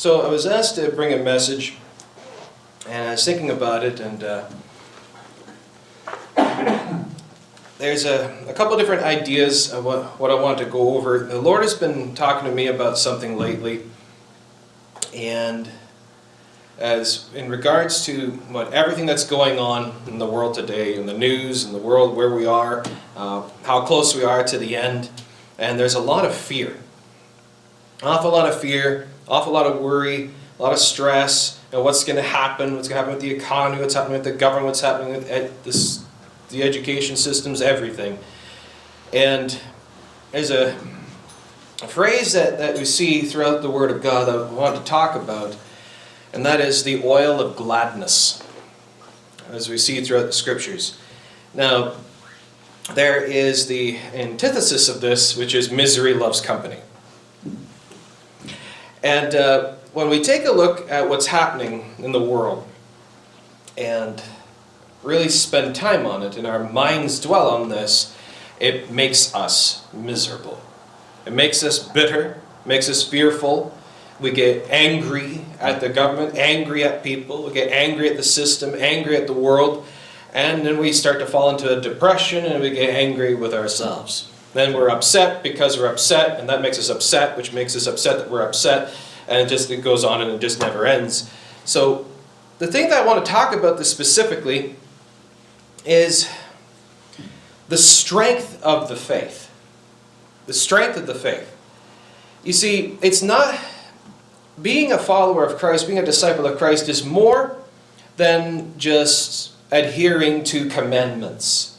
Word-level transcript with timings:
So 0.00 0.22
I 0.22 0.28
was 0.28 0.46
asked 0.46 0.76
to 0.76 0.90
bring 0.90 1.12
a 1.12 1.22
message, 1.22 1.74
and 2.88 3.08
I 3.08 3.10
was 3.10 3.22
thinking 3.22 3.50
about 3.50 3.84
it, 3.84 4.00
and 4.00 4.24
uh, 4.24 4.48
there's 7.76 8.06
a, 8.06 8.34
a 8.48 8.54
couple 8.54 8.78
different 8.78 9.02
ideas 9.02 9.70
of 9.70 9.84
what, 9.84 10.18
what 10.18 10.30
I 10.30 10.40
want 10.40 10.56
to 10.56 10.64
go 10.64 10.96
over. 10.96 11.18
The 11.18 11.38
Lord 11.38 11.60
has 11.60 11.74
been 11.74 12.14
talking 12.14 12.48
to 12.48 12.54
me 12.54 12.68
about 12.68 12.96
something 12.96 13.36
lately, 13.36 13.82
and 15.14 15.68
as 16.78 17.28
in 17.34 17.50
regards 17.50 18.02
to 18.06 18.30
what 18.48 18.72
everything 18.72 19.04
that's 19.04 19.26
going 19.26 19.58
on 19.58 19.92
in 20.06 20.18
the 20.18 20.24
world 20.24 20.54
today, 20.54 20.94
in 20.94 21.04
the 21.04 21.12
news, 21.12 21.66
in 21.66 21.74
the 21.74 21.78
world 21.78 22.16
where 22.16 22.34
we 22.34 22.46
are, 22.46 22.86
uh, 23.16 23.46
how 23.64 23.82
close 23.82 24.16
we 24.16 24.24
are 24.24 24.44
to 24.44 24.56
the 24.56 24.76
end, 24.76 25.10
and 25.58 25.78
there's 25.78 25.92
a 25.92 26.00
lot 26.00 26.24
of 26.24 26.34
fear 26.34 26.78
an 28.02 28.08
awful 28.08 28.30
lot 28.30 28.48
of 28.48 28.58
fear, 28.58 29.08
awful 29.30 29.52
lot 29.52 29.66
of 29.66 29.80
worry, 29.80 30.30
a 30.58 30.62
lot 30.62 30.72
of 30.72 30.78
stress, 30.78 31.60
and 31.72 31.84
what's 31.84 32.04
going 32.04 32.16
to 32.16 32.22
happen, 32.22 32.74
what's 32.74 32.88
going 32.88 32.96
to 32.96 33.04
happen 33.04 33.14
with 33.14 33.22
the 33.22 33.30
economy, 33.30 33.80
what's 33.80 33.94
happening 33.94 34.14
with 34.14 34.24
the 34.24 34.32
government, 34.32 34.66
what's 34.66 34.80
happening 34.80 35.12
with 35.12 35.30
ed- 35.30 35.52
this, 35.64 36.04
the 36.50 36.62
education 36.62 37.16
systems, 37.16 37.62
everything. 37.62 38.18
And 39.12 39.58
there's 40.32 40.50
a, 40.50 40.76
a 41.82 41.88
phrase 41.88 42.32
that, 42.32 42.58
that 42.58 42.76
we 42.76 42.84
see 42.84 43.22
throughout 43.22 43.62
the 43.62 43.70
Word 43.70 43.90
of 43.90 44.02
God 44.02 44.26
that 44.26 44.36
I 44.36 44.52
want 44.52 44.76
to 44.76 44.84
talk 44.84 45.14
about, 45.14 45.56
and 46.32 46.44
that 46.44 46.60
is 46.60 46.82
the 46.82 47.02
oil 47.04 47.40
of 47.40 47.56
gladness, 47.56 48.42
as 49.48 49.68
we 49.68 49.78
see 49.78 50.02
throughout 50.02 50.26
the 50.26 50.32
Scriptures. 50.32 50.98
Now, 51.54 51.94
there 52.94 53.22
is 53.22 53.68
the 53.68 53.96
antithesis 54.14 54.88
of 54.88 55.00
this, 55.00 55.36
which 55.36 55.54
is 55.54 55.70
misery 55.70 56.14
loves 56.14 56.40
company. 56.40 56.78
And 59.02 59.34
uh, 59.34 59.72
when 59.92 60.08
we 60.08 60.22
take 60.22 60.44
a 60.44 60.52
look 60.52 60.90
at 60.90 61.08
what's 61.08 61.26
happening 61.26 61.94
in 61.98 62.12
the 62.12 62.22
world 62.22 62.66
and 63.76 64.22
really 65.02 65.28
spend 65.28 65.74
time 65.74 66.06
on 66.06 66.22
it 66.22 66.36
and 66.36 66.46
our 66.46 66.62
minds 66.62 67.18
dwell 67.20 67.48
on 67.48 67.68
this, 67.70 68.14
it 68.58 68.90
makes 68.90 69.34
us 69.34 69.86
miserable. 69.92 70.60
It 71.24 71.32
makes 71.32 71.62
us 71.62 71.78
bitter, 71.78 72.40
makes 72.66 72.88
us 72.88 73.02
fearful. 73.02 73.76
We 74.20 74.32
get 74.32 74.68
angry 74.70 75.46
at 75.58 75.80
the 75.80 75.88
government, 75.88 76.36
angry 76.36 76.84
at 76.84 77.02
people, 77.02 77.44
we 77.44 77.52
get 77.52 77.72
angry 77.72 78.10
at 78.10 78.18
the 78.18 78.22
system, 78.22 78.74
angry 78.76 79.16
at 79.16 79.26
the 79.26 79.32
world, 79.32 79.86
and 80.34 80.64
then 80.64 80.78
we 80.78 80.92
start 80.92 81.18
to 81.20 81.26
fall 81.26 81.48
into 81.50 81.76
a 81.76 81.80
depression 81.80 82.44
and 82.44 82.62
we 82.62 82.70
get 82.70 82.90
angry 82.90 83.34
with 83.34 83.54
ourselves. 83.54 84.30
Then 84.52 84.74
we're 84.74 84.90
upset 84.90 85.42
because 85.42 85.78
we're 85.78 85.90
upset, 85.90 86.40
and 86.40 86.48
that 86.48 86.60
makes 86.60 86.78
us 86.78 86.88
upset, 86.88 87.36
which 87.36 87.52
makes 87.52 87.76
us 87.76 87.86
upset 87.86 88.18
that 88.18 88.30
we're 88.30 88.42
upset, 88.42 88.92
and 89.28 89.38
it 89.38 89.48
just 89.48 89.70
it 89.70 89.82
goes 89.82 90.04
on 90.04 90.20
and 90.20 90.30
it 90.30 90.40
just 90.40 90.60
never 90.60 90.86
ends. 90.86 91.30
So, 91.64 92.06
the 92.58 92.66
thing 92.66 92.90
that 92.90 93.02
I 93.02 93.06
want 93.06 93.24
to 93.24 93.30
talk 93.30 93.54
about 93.54 93.78
this 93.78 93.90
specifically 93.90 94.76
is 95.84 96.28
the 97.68 97.78
strength 97.78 98.60
of 98.62 98.88
the 98.88 98.96
faith. 98.96 99.50
The 100.46 100.52
strength 100.52 100.96
of 100.96 101.06
the 101.06 101.14
faith. 101.14 101.56
You 102.42 102.52
see, 102.52 102.98
it's 103.00 103.22
not 103.22 103.58
being 104.60 104.92
a 104.92 104.98
follower 104.98 105.44
of 105.44 105.58
Christ, 105.58 105.86
being 105.86 105.98
a 105.98 106.04
disciple 106.04 106.46
of 106.46 106.58
Christ 106.58 106.88
is 106.88 107.04
more 107.04 107.56
than 108.16 108.76
just 108.76 109.52
adhering 109.70 110.44
to 110.44 110.68
commandments. 110.68 111.69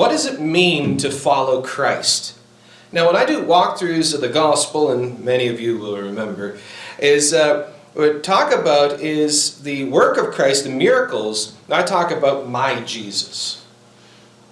What 0.00 0.12
does 0.12 0.24
it 0.24 0.40
mean 0.40 0.96
to 0.96 1.10
follow 1.10 1.60
Christ? 1.60 2.34
Now, 2.90 3.06
when 3.06 3.16
I 3.16 3.26
do 3.26 3.44
walkthroughs 3.44 4.14
of 4.14 4.22
the 4.22 4.30
gospel, 4.30 4.90
and 4.90 5.22
many 5.22 5.46
of 5.48 5.60
you 5.60 5.76
will 5.76 5.98
remember, 5.98 6.58
is 6.98 7.34
uh, 7.34 7.70
what 7.92 8.16
I 8.16 8.18
talk 8.20 8.50
about 8.50 9.00
is 9.00 9.60
the 9.60 9.84
work 9.84 10.16
of 10.16 10.32
Christ, 10.32 10.64
the 10.64 10.70
miracles. 10.70 11.54
I 11.68 11.82
talk 11.82 12.10
about 12.10 12.48
my 12.48 12.80
Jesus. 12.80 13.62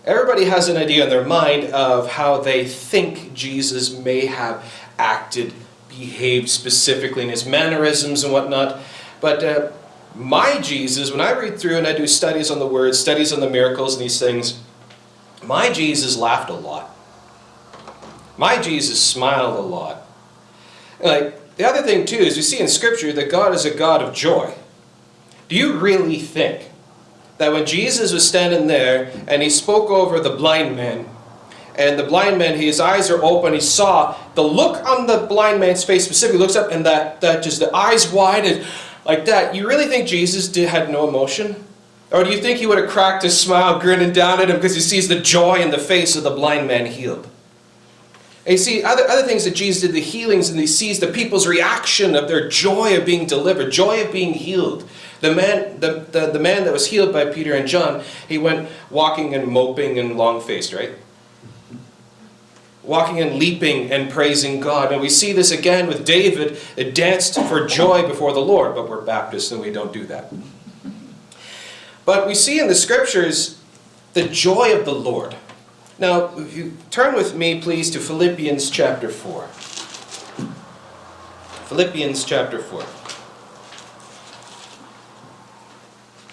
Everybody 0.04 0.44
has 0.44 0.69
an 0.69 0.76
idea 0.76 1.04
in 1.04 1.08
their 1.08 1.25
mind 1.25 1.72
of 1.72 2.10
how 2.10 2.42
they 2.42 2.66
think 2.66 3.32
Jesus 3.32 3.97
may 3.97 4.26
have 4.26 4.70
acted, 4.98 5.54
behaved 5.88 6.50
specifically 6.50 7.22
in 7.22 7.31
his 7.31 7.47
mannerisms 7.47 8.22
and 8.22 8.34
whatnot. 8.34 8.82
But 9.22 9.42
uh, 9.42 9.72
my 10.14 10.60
Jesus, 10.60 11.10
when 11.10 11.22
I 11.22 11.32
read 11.32 11.58
through 11.58 11.78
and 11.78 11.87
I 11.87 11.97
do 11.97 12.06
studies 12.06 12.50
on 12.50 12.58
the 12.58 12.66
Word, 12.66 12.94
studies 12.94 13.32
on 13.32 13.41
the 13.41 13.48
miracles 13.48 13.94
and 13.94 14.04
these 14.04 14.20
things, 14.20 14.60
my 15.48 15.72
Jesus 15.72 16.14
laughed 16.14 16.50
a 16.50 16.54
lot. 16.54 16.94
My 18.36 18.60
Jesus 18.60 19.03
smiled 19.03 19.56
a 19.56 19.62
lot. 19.62 20.03
Like 21.03 21.56
the 21.56 21.64
other 21.64 21.81
thing 21.81 22.04
too 22.04 22.16
is 22.16 22.36
we 22.36 22.42
see 22.42 22.60
in 22.60 22.69
Scripture 22.69 23.14
that 23.14 23.31
God 23.31 23.54
is 23.54 23.64
a 23.64 23.75
God 23.75 24.03
of 24.03 24.14
joy. 24.14 24.53
Do 25.48 25.56
you 25.56 25.78
really 25.78 26.19
think 26.19 26.70
that 27.38 27.50
when 27.50 27.64
Jesus 27.64 28.12
was 28.12 28.28
standing 28.28 28.66
there 28.66 29.10
and 29.26 29.41
he 29.41 29.48
spoke 29.48 29.88
over 29.88 30.20
the 30.20 30.37
blind 30.37 30.76
man, 30.76 31.08
and 31.76 31.98
the 31.98 32.04
blind 32.04 32.38
man, 32.38 32.58
his 32.58 32.78
eyes 32.78 33.08
are 33.08 33.22
open, 33.25 33.54
he 33.54 33.60
saw 33.60 34.19
the 34.34 34.42
look 34.42 34.84
on 34.84 35.06
the 35.06 35.26
blind 35.28 35.60
man's 35.60 35.82
face 35.82 36.04
specifically 36.04 36.41
looks 36.41 36.56
up 36.56 36.70
and 36.70 36.84
that, 36.84 37.22
that 37.22 37.42
just 37.42 37.58
the 37.58 37.75
eyes 37.75 38.12
wide 38.12 38.44
and 38.44 38.66
like 39.06 39.25
that. 39.25 39.54
You 39.54 39.66
really 39.66 39.87
think 39.87 40.08
Jesus 40.08 40.47
did, 40.47 40.69
had 40.69 40.91
no 40.91 41.08
emotion? 41.08 41.64
Or 42.10 42.24
do 42.24 42.30
you 42.30 42.41
think 42.41 42.58
he 42.58 42.66
would 42.66 42.78
have 42.78 42.88
cracked 42.88 43.22
his 43.22 43.38
smile, 43.38 43.78
grinning 43.78 44.12
down 44.12 44.41
at 44.41 44.48
him 44.48 44.56
because 44.56 44.74
he 44.74 44.80
sees 44.80 45.08
the 45.08 45.20
joy 45.20 45.56
in 45.56 45.70
the 45.70 45.78
face 45.78 46.16
of 46.16 46.22
the 46.22 46.30
blind 46.30 46.66
man 46.66 46.86
healed? 46.86 47.28
And 48.46 48.52
you 48.52 48.58
see, 48.58 48.82
other, 48.82 49.06
other 49.06 49.26
things 49.26 49.44
that 49.44 49.54
Jesus 49.54 49.82
did, 49.82 49.92
the 49.92 50.00
healings, 50.00 50.48
and 50.48 50.58
he 50.58 50.66
sees 50.66 51.00
the 51.00 51.08
people's 51.08 51.46
reaction 51.46 52.16
of 52.16 52.28
their 52.28 52.48
joy 52.48 52.96
of 52.96 53.04
being 53.04 53.26
delivered, 53.26 53.70
joy 53.70 54.02
of 54.02 54.10
being 54.10 54.32
healed. 54.32 54.88
The 55.20 55.34
man, 55.34 55.80
the, 55.80 56.06
the, 56.10 56.30
the 56.30 56.38
man 56.38 56.64
that 56.64 56.72
was 56.72 56.86
healed 56.86 57.12
by 57.12 57.26
Peter 57.26 57.52
and 57.52 57.69
John, 57.69 58.02
he 58.26 58.38
went 58.38 58.70
walking 58.88 59.34
and 59.34 59.48
moping 59.48 59.98
and 59.98 60.16
long 60.16 60.40
faced, 60.40 60.72
right? 60.72 60.92
Walking 62.82 63.20
and 63.20 63.34
leaping 63.34 63.92
and 63.92 64.10
praising 64.10 64.60
God. 64.60 64.92
And 64.92 65.02
we 65.02 65.10
see 65.10 65.34
this 65.34 65.50
again 65.50 65.86
with 65.86 66.06
David, 66.06 66.56
that 66.76 66.94
danced 66.94 67.38
for 67.48 67.66
joy 67.66 68.08
before 68.08 68.32
the 68.32 68.40
Lord, 68.40 68.75
but 68.75 68.88
we're 68.88 69.02
Baptists 69.02 69.52
and 69.52 69.60
we 69.60 69.70
don't 69.70 69.92
do 69.92 70.06
that. 70.06 70.32
But 72.08 72.26
we 72.26 72.34
see 72.34 72.58
in 72.58 72.69
the 72.69 72.74
scriptures 72.74 73.60
the 74.14 74.26
joy 74.26 74.74
of 74.74 74.86
the 74.86 74.94
Lord. 74.94 75.36
Now, 75.98 76.34
if 76.38 76.56
you 76.56 76.72
turn 76.88 77.14
with 77.14 77.34
me, 77.36 77.60
please, 77.60 77.91
to 77.91 78.00
Philippians 78.00 78.70
chapter 78.70 79.10
4. 79.10 79.46
Philippians 81.66 82.24
chapter 82.24 82.60
4. 82.60 82.82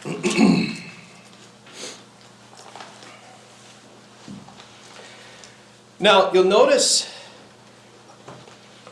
now, 6.00 6.32
you'll 6.32 6.46
notice 6.46 7.14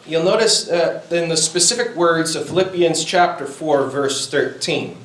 you'll 0.05 0.25
notice 0.25 0.69
uh, 0.69 1.01
in 1.11 1.29
the 1.29 1.37
specific 1.37 1.95
words 1.95 2.35
of 2.35 2.47
Philippians 2.47 3.05
chapter 3.05 3.45
4 3.45 3.85
verse 3.85 4.29
13. 4.29 4.97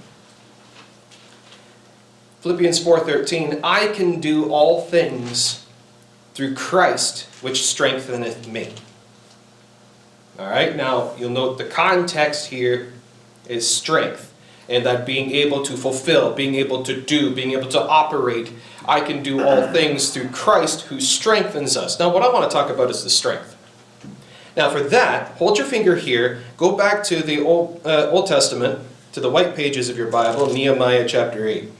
Philippians 2.41 2.78
4:13, 2.78 3.60
I 3.65 3.88
can 3.88 4.21
do 4.21 4.50
all 4.50 4.81
things 4.81 5.65
through 6.34 6.54
Christ 6.54 7.26
which 7.41 7.66
strengtheneth 7.66 8.47
me. 8.47 8.72
All 10.38 10.46
right? 10.46 10.76
Now, 10.76 11.12
you'll 11.19 11.31
note 11.31 11.58
the 11.58 11.64
context 11.64 12.46
here 12.46 12.93
is 13.49 13.69
strength 13.69 14.32
and 14.69 14.85
that 14.85 15.06
being 15.06 15.32
able 15.32 15.62
to 15.64 15.76
fulfill, 15.76 16.32
being 16.32 16.55
able 16.55 16.82
to 16.85 17.00
do, 17.00 17.35
being 17.35 17.52
able 17.52 17.69
to 17.69 17.81
operate, 17.81 18.52
I 18.87 19.00
can 19.00 19.23
do 19.23 19.43
all 19.43 19.67
things 19.73 20.11
through 20.11 20.29
Christ 20.29 20.82
who 20.82 21.00
strengthens 21.00 21.76
us. 21.76 21.99
Now, 21.99 22.12
what 22.12 22.23
I 22.23 22.32
want 22.32 22.49
to 22.49 22.55
talk 22.55 22.70
about 22.70 22.91
is 22.91 23.02
the 23.02 23.11
strength. 23.11 23.56
Now, 24.56 24.70
for 24.70 24.81
that, 24.81 25.32
hold 25.38 25.56
your 25.56 25.67
finger 25.67 25.96
here, 25.96 26.43
go 26.56 26.76
back 26.76 27.02
to 27.05 27.23
the 27.23 27.41
Old, 27.41 27.81
uh, 27.84 28.11
Old 28.11 28.26
Testament, 28.26 28.81
to 29.12 29.20
the 29.20 29.31
white 29.31 29.56
pages 29.56 29.88
of 29.88 29.96
your 29.96 30.11
Bible, 30.11 30.52
Nehemiah 30.52 31.08
chapter 31.08 31.46
8. 31.46 31.70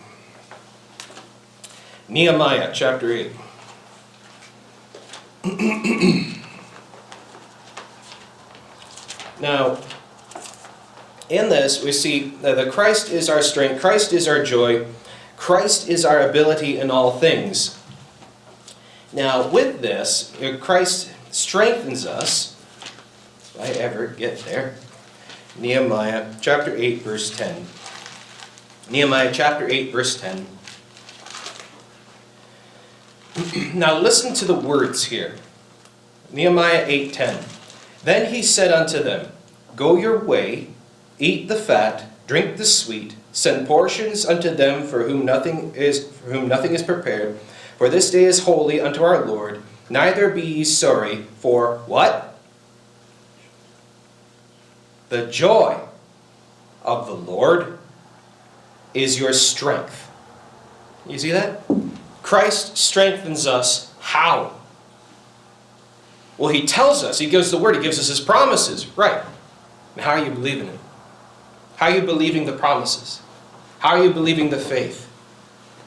Nehemiah 2.09 2.71
chapter 2.73 3.13
8. 3.13 3.33
now, 9.41 9.79
in 11.29 11.51
this, 11.51 11.85
we 11.85 11.93
see 11.93 12.31
that 12.41 12.73
Christ 12.73 13.11
is 13.11 13.29
our 13.29 13.43
strength, 13.43 13.83
Christ 13.83 14.15
is 14.15 14.27
our 14.27 14.43
joy, 14.43 14.87
Christ 15.37 15.87
is 15.87 16.07
our 16.07 16.27
ability 16.27 16.79
in 16.79 16.91
all 16.91 17.19
things. 17.19 17.79
Now, 19.13 19.47
with 19.47 19.83
this, 19.83 20.35
Christ 20.61 21.13
strengthens 21.31 22.07
us. 22.07 22.57
If 23.55 23.61
I 23.61 23.67
ever 23.81 24.07
get 24.07 24.39
there. 24.41 24.77
Nehemiah 25.59 26.35
chapter 26.41 26.75
8, 26.75 27.03
verse 27.03 27.37
10. 27.37 27.67
Nehemiah 28.91 29.31
chapter 29.31 29.69
8, 29.69 29.93
verse 29.93 30.19
10. 30.19 30.47
now 33.75 33.99
listen 33.99 34.35
to 34.35 34.45
the 34.45 34.55
words 34.55 35.05
here. 35.05 35.37
Nehemiah 36.31 36.87
8:10. 36.87 38.05
Then 38.05 38.33
he 38.33 38.43
said 38.43 38.73
unto 38.73 39.03
them, 39.03 39.33
Go 39.77 39.97
your 39.97 40.19
way, 40.19 40.69
eat 41.19 41.49
the 41.49 41.57
fat, 41.57 42.05
drink 42.27 42.57
the 42.57 42.65
sweet, 42.65 43.17
send 43.33 43.67
portions 43.67 44.27
unto 44.27 44.55
them 44.55 44.87
for 44.87 45.05
whom 45.09 45.25
nothing 45.25 45.75
is 45.75 46.09
for 46.09 46.33
whom 46.33 46.49
nothing 46.49 46.73
is 46.73 46.83
prepared. 46.83 47.39
For 47.77 47.89
this 47.89 48.11
day 48.11 48.25
is 48.25 48.45
holy 48.45 48.81
unto 48.81 49.03
our 49.03 49.25
Lord. 49.25 49.63
Neither 49.89 50.31
be 50.31 50.43
ye 50.43 50.65
sorry, 50.65 51.23
for 51.39 51.79
what? 51.87 52.39
The 55.09 55.27
joy 55.27 55.81
of 56.83 57.07
the 57.07 57.15
Lord 57.15 57.79
is 58.93 59.19
your 59.19 59.33
strength. 59.33 60.11
You 61.07 61.19
see 61.19 61.31
that? 61.31 61.63
Christ 62.29 62.77
strengthens 62.77 63.47
us 63.47 63.91
how? 64.01 64.53
Well, 66.37 66.53
he 66.53 66.67
tells 66.67 67.03
us, 67.03 67.19
he 67.19 67.27
gives 67.27 67.51
the 67.51 67.57
word, 67.57 67.77
he 67.77 67.81
gives 67.81 67.99
us 67.99 68.09
his 68.09 68.21
promises. 68.21 68.87
Right. 68.99 69.23
And 69.97 70.05
how 70.05 70.11
are 70.11 70.23
you 70.23 70.31
believing 70.33 70.69
it? 70.69 70.79
How 71.77 71.87
are 71.87 71.93
you 71.93 72.03
believing 72.03 72.45
the 72.45 72.53
promises? 72.53 73.23
How 73.79 73.97
are 73.97 74.05
you 74.05 74.13
believing 74.13 74.51
the 74.51 74.59
faith? 74.59 75.11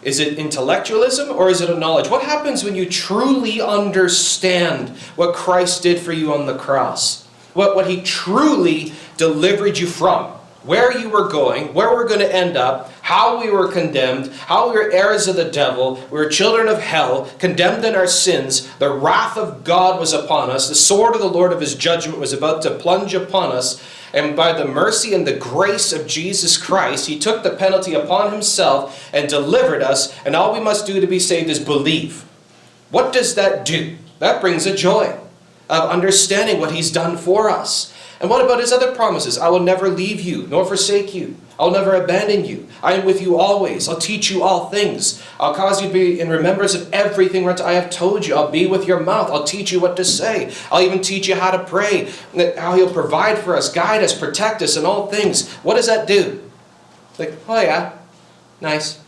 Is 0.02 0.20
it 0.20 0.40
intellectualism 0.40 1.30
or 1.30 1.52
is 1.52 1.62
it 1.62 1.70
a 1.70 1.78
knowledge? 1.78 2.10
What 2.10 2.24
happens 2.24 2.64
when 2.64 2.76
you 2.76 2.90
truly 2.90 3.62
understand 3.62 4.98
what 5.16 5.36
Christ 5.36 5.84
did 5.84 6.00
for 6.00 6.12
you 6.12 6.34
on 6.34 6.48
the 6.48 6.58
cross? 6.58 7.28
What, 7.54 7.76
what 7.76 7.88
he 7.88 8.02
truly 8.02 8.94
delivered 9.16 9.78
you 9.78 9.86
from? 9.86 10.32
Where 10.64 10.98
you 10.98 11.10
were 11.10 11.28
going, 11.28 11.76
where 11.76 11.94
we're 11.94 12.08
going 12.08 12.20
to 12.22 12.36
end 12.36 12.58
up, 12.58 12.92
how 13.12 13.38
we 13.42 13.50
were 13.50 13.68
condemned, 13.68 14.32
how 14.48 14.70
we 14.70 14.74
were 14.74 14.90
heirs 14.90 15.28
of 15.28 15.36
the 15.36 15.52
devil, 15.52 15.96
we 16.10 16.18
were 16.18 16.30
children 16.30 16.70
of 16.70 16.80
hell, 16.80 17.26
condemned 17.40 17.84
in 17.84 17.94
our 17.94 18.08
sins, 18.08 18.74
the 18.78 18.90
wrath 18.90 19.36
of 19.36 19.66
God 19.66 20.00
was 20.00 20.14
upon 20.14 20.50
us, 20.50 20.70
the 20.70 20.76
sword 20.76 21.14
of 21.14 21.20
the 21.20 21.28
Lord 21.28 21.52
of 21.52 21.60
his 21.60 21.76
judgment 21.76 22.20
was 22.20 22.32
about 22.32 22.62
to 22.62 22.72
plunge 22.72 23.14
upon 23.14 23.52
us, 23.52 23.84
and 24.14 24.34
by 24.34 24.54
the 24.54 24.64
mercy 24.64 25.14
and 25.14 25.28
the 25.28 25.36
grace 25.36 25.92
of 25.92 26.08
Jesus 26.08 26.56
Christ, 26.56 27.08
he 27.08 27.20
took 27.20 27.44
the 27.44 27.50
penalty 27.50 27.94
upon 27.96 28.32
himself 28.32 29.10
and 29.14 29.28
delivered 29.28 29.82
us, 29.82 30.18
and 30.26 30.34
all 30.34 30.54
we 30.54 30.62
must 30.62 30.88
do 30.88 31.02
to 31.02 31.08
be 31.08 31.20
saved 31.20 31.50
is 31.50 31.60
believe. 31.60 32.24
What 32.92 33.12
does 33.12 33.36
that 33.36 33.66
do? 33.66 33.98
That 34.20 34.40
brings 34.40 34.66
a 34.66 34.74
joy 34.74 35.20
of 35.70 35.90
understanding 35.90 36.62
what 36.62 36.72
he's 36.72 36.94
done 36.94 37.18
for 37.18 37.50
us. 37.50 37.94
And 38.22 38.30
what 38.30 38.46
about 38.46 38.60
his 38.60 38.72
other 38.72 38.94
promises? 38.94 39.40
I 39.40 39.50
will 39.50 39.60
never 39.60 39.90
leave 39.90 40.22
you 40.22 40.46
nor 40.48 40.64
forsake 40.64 41.16
you. 41.16 41.36
I'll 41.60 41.72
never 41.72 41.96
abandon 41.96 42.46
you. 42.46 42.68
I 42.84 42.94
am 42.94 43.04
with 43.04 43.20
you 43.20 43.40
always. 43.40 43.90
I'll 43.90 43.98
teach 43.98 44.30
you 44.30 44.44
all 44.44 44.70
things. 44.70 45.22
I'll 45.40 45.56
cause 45.56 45.82
you 45.82 45.88
to 45.88 45.94
be 45.94 46.20
in 46.20 46.30
remembrance 46.30 46.76
of 46.76 46.92
everything 46.94 47.46
that 47.48 47.60
I 47.60 47.74
have 47.74 47.90
told 47.90 48.28
you. 48.28 48.36
I'll 48.36 48.52
be 48.52 48.68
with 48.68 48.88
your 48.88 49.00
mouth. 49.00 49.32
I'll 49.32 49.44
teach 49.44 49.72
you 49.72 49.80
what 49.80 49.98
to 49.98 50.06
say. 50.06 50.54
I'll 50.72 50.84
even 50.84 51.02
teach 51.02 51.28
you 51.28 51.34
how 51.36 51.50
to 51.50 51.64
pray. 51.64 52.12
How 52.58 52.76
he'll 52.76 52.94
provide 52.94 53.40
for 53.40 53.56
us, 53.56 53.72
guide 53.72 54.04
us, 54.04 54.18
protect 54.18 54.62
us 54.62 54.78
in 54.78 54.86
all 54.86 55.08
things. 55.08 55.52
What 55.56 55.76
does 55.76 55.88
that 55.88 56.08
do? 56.08 56.48
Like, 57.18 57.34
oh 57.48 57.60
yeah, 57.60 57.94
nice. 58.62 59.00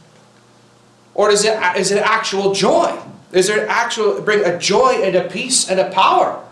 Or 1.14 1.30
is 1.30 1.46
it, 1.46 1.56
is 1.78 1.92
it 1.92 2.02
actual 2.02 2.54
joy? 2.54 3.00
Is 3.32 3.48
there 3.48 3.68
actual 3.68 4.22
bring 4.22 4.44
a 4.44 4.58
joy 4.58 5.02
and 5.04 5.16
a 5.16 5.28
peace 5.28 5.70
and 5.70 5.80
a 5.80 5.92
power? 5.92 6.43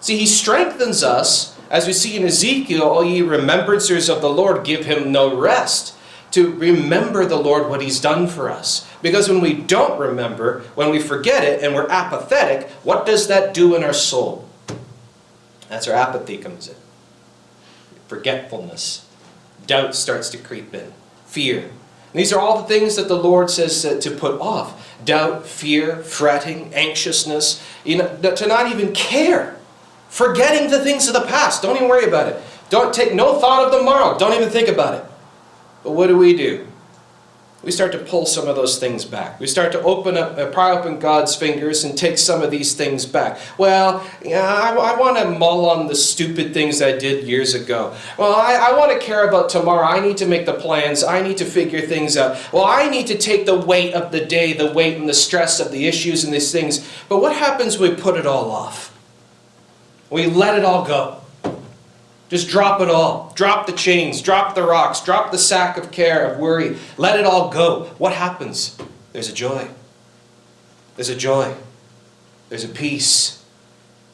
See, 0.00 0.16
he 0.16 0.26
strengthens 0.26 1.02
us, 1.02 1.58
as 1.70 1.86
we 1.86 1.92
see 1.92 2.16
in 2.16 2.24
Ezekiel, 2.24 2.82
all 2.82 3.04
ye 3.04 3.20
remembrancers 3.20 4.12
of 4.12 4.20
the 4.20 4.30
Lord, 4.30 4.64
give 4.64 4.86
him 4.86 5.12
no 5.12 5.36
rest. 5.36 5.94
To 6.32 6.52
remember 6.52 7.26
the 7.26 7.36
Lord, 7.36 7.68
what 7.68 7.82
he's 7.82 8.00
done 8.00 8.28
for 8.28 8.50
us. 8.50 8.88
Because 9.02 9.28
when 9.28 9.40
we 9.40 9.52
don't 9.52 9.98
remember, 9.98 10.60
when 10.74 10.90
we 10.90 11.00
forget 11.00 11.42
it, 11.44 11.62
and 11.62 11.74
we're 11.74 11.88
apathetic, 11.88 12.68
what 12.84 13.04
does 13.04 13.26
that 13.28 13.52
do 13.52 13.74
in 13.74 13.82
our 13.82 13.92
soul? 13.92 14.48
That's 15.68 15.86
where 15.86 15.96
apathy 15.96 16.38
comes 16.38 16.68
in. 16.68 16.76
Forgetfulness. 18.08 19.06
Doubt 19.66 19.94
starts 19.94 20.30
to 20.30 20.38
creep 20.38 20.74
in. 20.74 20.92
Fear. 21.26 21.70
These 22.12 22.32
are 22.32 22.40
all 22.40 22.62
the 22.62 22.68
things 22.68 22.96
that 22.96 23.06
the 23.06 23.16
Lord 23.16 23.50
says 23.50 23.82
to 23.82 24.10
put 24.10 24.40
off 24.40 24.86
doubt, 25.04 25.46
fear, 25.46 25.96
fretting, 25.96 26.74
anxiousness, 26.74 27.64
you 27.84 27.96
know, 27.96 28.34
to 28.34 28.46
not 28.46 28.70
even 28.70 28.92
care 28.92 29.56
Forgetting 30.10 30.70
the 30.70 30.82
things 30.84 31.08
of 31.08 31.14
the 31.14 31.22
past. 31.22 31.62
Don't 31.62 31.76
even 31.76 31.88
worry 31.88 32.04
about 32.04 32.28
it. 32.28 32.42
Don't 32.68 32.92
take 32.92 33.14
no 33.14 33.38
thought 33.40 33.66
of 33.66 33.78
tomorrow. 33.78 34.18
Don't 34.18 34.34
even 34.34 34.50
think 34.50 34.68
about 34.68 34.94
it. 34.94 35.04
But 35.82 35.92
what 35.92 36.08
do 36.08 36.18
we 36.18 36.36
do? 36.36 36.66
We 37.62 37.70
start 37.70 37.92
to 37.92 37.98
pull 37.98 38.24
some 38.24 38.48
of 38.48 38.56
those 38.56 38.78
things 38.78 39.04
back. 39.04 39.38
We 39.38 39.46
start 39.46 39.70
to 39.72 39.82
open 39.82 40.16
up, 40.16 40.38
uh, 40.38 40.46
pry 40.46 40.70
open 40.70 40.98
God's 40.98 41.36
fingers 41.36 41.84
and 41.84 41.96
take 41.96 42.16
some 42.16 42.40
of 42.40 42.50
these 42.50 42.74
things 42.74 43.04
back. 43.04 43.38
Well, 43.58 44.04
yeah, 44.24 44.42
I, 44.42 44.74
I 44.74 44.98
want 44.98 45.18
to 45.18 45.28
mull 45.30 45.68
on 45.68 45.86
the 45.86 45.94
stupid 45.94 46.54
things 46.54 46.80
I 46.80 46.96
did 46.96 47.26
years 47.26 47.52
ago. 47.52 47.94
Well, 48.16 48.34
I, 48.34 48.54
I 48.54 48.78
want 48.78 48.92
to 48.92 48.98
care 48.98 49.28
about 49.28 49.50
tomorrow. 49.50 49.86
I 49.86 50.00
need 50.00 50.16
to 50.18 50.26
make 50.26 50.46
the 50.46 50.54
plans. 50.54 51.04
I 51.04 51.20
need 51.20 51.36
to 51.36 51.44
figure 51.44 51.82
things 51.82 52.16
out. 52.16 52.38
Well, 52.50 52.64
I 52.64 52.88
need 52.88 53.06
to 53.08 53.18
take 53.18 53.44
the 53.44 53.58
weight 53.58 53.92
of 53.92 54.10
the 54.10 54.24
day, 54.24 54.54
the 54.54 54.72
weight 54.72 54.96
and 54.96 55.06
the 55.06 55.14
stress 55.14 55.60
of 55.60 55.70
the 55.70 55.86
issues 55.86 56.24
and 56.24 56.32
these 56.32 56.50
things. 56.50 56.88
But 57.10 57.20
what 57.20 57.36
happens 57.36 57.78
when 57.78 57.90
we 57.90 57.96
put 58.00 58.16
it 58.16 58.26
all 58.26 58.50
off? 58.50 58.89
We 60.10 60.26
let 60.26 60.58
it 60.58 60.64
all 60.64 60.84
go. 60.84 61.20
Just 62.28 62.48
drop 62.48 62.80
it 62.80 62.88
all. 62.88 63.32
Drop 63.34 63.66
the 63.66 63.72
chains, 63.72 64.22
drop 64.22 64.54
the 64.54 64.62
rocks, 64.62 65.00
drop 65.00 65.32
the 65.32 65.38
sack 65.38 65.76
of 65.76 65.90
care, 65.90 66.32
of 66.32 66.38
worry. 66.38 66.76
Let 66.96 67.18
it 67.18 67.24
all 67.24 67.50
go. 67.50 67.84
What 67.98 68.12
happens? 68.12 68.76
There's 69.12 69.28
a 69.28 69.32
joy. 69.32 69.68
There's 70.96 71.08
a 71.08 71.16
joy. 71.16 71.54
There's 72.48 72.64
a 72.64 72.68
peace. 72.68 73.42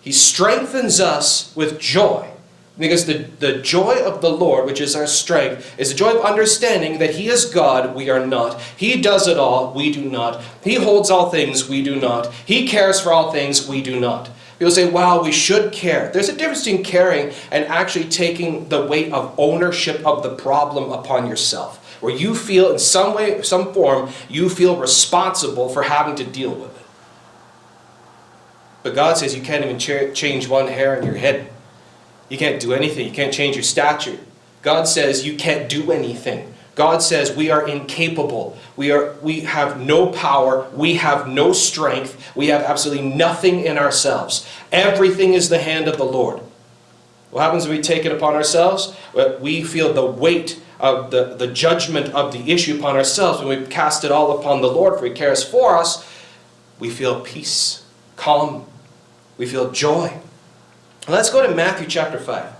He 0.00 0.12
strengthens 0.12 1.00
us 1.00 1.54
with 1.56 1.80
joy. 1.80 2.30
Because 2.78 3.06
the, 3.06 3.14
the 3.14 3.58
joy 3.58 4.04
of 4.04 4.20
the 4.20 4.28
Lord, 4.28 4.66
which 4.66 4.82
is 4.82 4.94
our 4.94 5.06
strength, 5.06 5.74
is 5.78 5.90
the 5.90 5.96
joy 5.96 6.14
of 6.14 6.24
understanding 6.24 6.98
that 6.98 7.14
He 7.14 7.28
is 7.28 7.46
God, 7.46 7.94
we 7.94 8.10
are 8.10 8.26
not. 8.26 8.60
He 8.76 9.00
does 9.00 9.26
it 9.26 9.38
all, 9.38 9.72
we 9.72 9.90
do 9.90 10.04
not. 10.04 10.42
He 10.62 10.74
holds 10.74 11.10
all 11.10 11.30
things, 11.30 11.68
we 11.68 11.82
do 11.82 11.96
not. 11.96 12.32
He 12.44 12.68
cares 12.68 13.00
for 13.00 13.12
all 13.12 13.32
things, 13.32 13.66
we 13.66 13.80
do 13.80 13.98
not. 13.98 14.28
People 14.58 14.70
say, 14.70 14.90
wow, 14.90 15.22
we 15.22 15.32
should 15.32 15.72
care. 15.72 16.10
There's 16.12 16.30
a 16.30 16.36
difference 16.36 16.64
between 16.64 16.82
caring 16.82 17.34
and 17.50 17.66
actually 17.66 18.06
taking 18.06 18.68
the 18.70 18.86
weight 18.86 19.12
of 19.12 19.34
ownership 19.38 20.04
of 20.06 20.22
the 20.22 20.34
problem 20.34 20.92
upon 20.92 21.26
yourself. 21.26 21.82
Where 22.00 22.14
you 22.14 22.34
feel, 22.34 22.72
in 22.72 22.78
some 22.78 23.14
way, 23.14 23.42
some 23.42 23.74
form, 23.74 24.10
you 24.30 24.48
feel 24.48 24.76
responsible 24.76 25.68
for 25.68 25.82
having 25.82 26.16
to 26.16 26.24
deal 26.24 26.54
with 26.54 26.74
it. 26.74 26.86
But 28.82 28.94
God 28.94 29.18
says 29.18 29.34
you 29.34 29.42
can't 29.42 29.64
even 29.64 29.78
ch- 29.78 30.16
change 30.16 30.48
one 30.48 30.68
hair 30.68 30.96
on 30.96 31.04
your 31.04 31.16
head. 31.16 31.50
You 32.28 32.38
can't 32.38 32.60
do 32.60 32.72
anything. 32.72 33.06
You 33.06 33.12
can't 33.12 33.32
change 33.32 33.56
your 33.56 33.62
stature. 33.62 34.18
God 34.62 34.84
says 34.84 35.26
you 35.26 35.36
can't 35.36 35.68
do 35.68 35.92
anything. 35.92 36.54
God 36.76 37.02
says 37.02 37.34
we 37.34 37.50
are 37.50 37.66
incapable. 37.66 38.56
We, 38.76 38.92
are, 38.92 39.14
we 39.22 39.40
have 39.40 39.80
no 39.80 40.08
power. 40.08 40.68
We 40.74 40.96
have 40.96 41.26
no 41.26 41.52
strength. 41.52 42.36
We 42.36 42.48
have 42.48 42.60
absolutely 42.60 43.08
nothing 43.08 43.60
in 43.60 43.78
ourselves. 43.78 44.46
Everything 44.70 45.32
is 45.32 45.48
the 45.48 45.58
hand 45.58 45.88
of 45.88 45.96
the 45.96 46.04
Lord. 46.04 46.40
What 47.30 47.42
happens 47.42 47.66
when 47.66 47.78
we 47.78 47.82
take 47.82 48.04
it 48.04 48.12
upon 48.12 48.34
ourselves? 48.34 48.94
We 49.40 49.64
feel 49.64 49.94
the 49.94 50.04
weight 50.04 50.60
of 50.78 51.10
the, 51.10 51.34
the 51.34 51.46
judgment 51.46 52.14
of 52.14 52.32
the 52.32 52.52
issue 52.52 52.78
upon 52.78 52.94
ourselves. 52.94 53.42
When 53.42 53.58
we 53.58 53.66
cast 53.66 54.04
it 54.04 54.12
all 54.12 54.38
upon 54.38 54.60
the 54.60 54.70
Lord, 54.70 54.98
for 54.98 55.06
He 55.06 55.12
cares 55.12 55.42
for 55.42 55.76
us, 55.76 56.06
we 56.78 56.90
feel 56.90 57.20
peace, 57.20 57.86
calm, 58.16 58.66
we 59.38 59.46
feel 59.46 59.70
joy. 59.70 60.12
Let's 61.08 61.30
go 61.30 61.46
to 61.46 61.54
Matthew 61.54 61.86
chapter 61.86 62.18
5. 62.18 62.55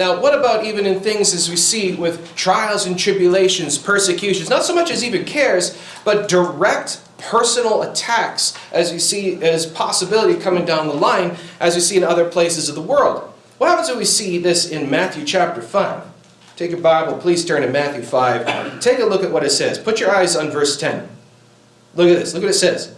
Now, 0.00 0.18
what 0.18 0.32
about 0.32 0.64
even 0.64 0.86
in 0.86 1.00
things 1.00 1.34
as 1.34 1.50
we 1.50 1.56
see 1.56 1.92
with 1.92 2.34
trials 2.34 2.86
and 2.86 2.98
tribulations, 2.98 3.76
persecutions, 3.76 4.48
not 4.48 4.64
so 4.64 4.74
much 4.74 4.90
as 4.90 5.04
even 5.04 5.26
cares, 5.26 5.78
but 6.06 6.26
direct 6.26 7.02
personal 7.18 7.82
attacks 7.82 8.56
as 8.72 8.92
we 8.92 8.98
see 8.98 9.34
as 9.42 9.66
possibility 9.66 10.40
coming 10.40 10.64
down 10.64 10.86
the 10.86 10.94
line 10.94 11.36
as 11.60 11.74
we 11.74 11.82
see 11.82 11.98
in 11.98 12.02
other 12.02 12.26
places 12.26 12.70
of 12.70 12.76
the 12.76 12.80
world. 12.80 13.30
What 13.58 13.68
happens 13.68 13.90
when 13.90 13.98
we 13.98 14.06
see 14.06 14.38
this 14.38 14.70
in 14.70 14.88
Matthew 14.88 15.22
chapter 15.26 15.60
5? 15.60 16.02
Take 16.56 16.70
your 16.70 16.80
Bible, 16.80 17.18
please 17.18 17.44
turn 17.44 17.60
to 17.60 17.68
Matthew 17.68 18.00
5. 18.00 18.80
Take 18.80 19.00
a 19.00 19.04
look 19.04 19.22
at 19.22 19.30
what 19.30 19.44
it 19.44 19.50
says. 19.50 19.78
Put 19.78 20.00
your 20.00 20.16
eyes 20.16 20.34
on 20.34 20.50
verse 20.50 20.78
10. 20.78 21.06
Look 21.94 22.08
at 22.08 22.18
this. 22.18 22.32
Look 22.32 22.44
what 22.44 22.52
it 22.52 22.54
says. 22.54 22.94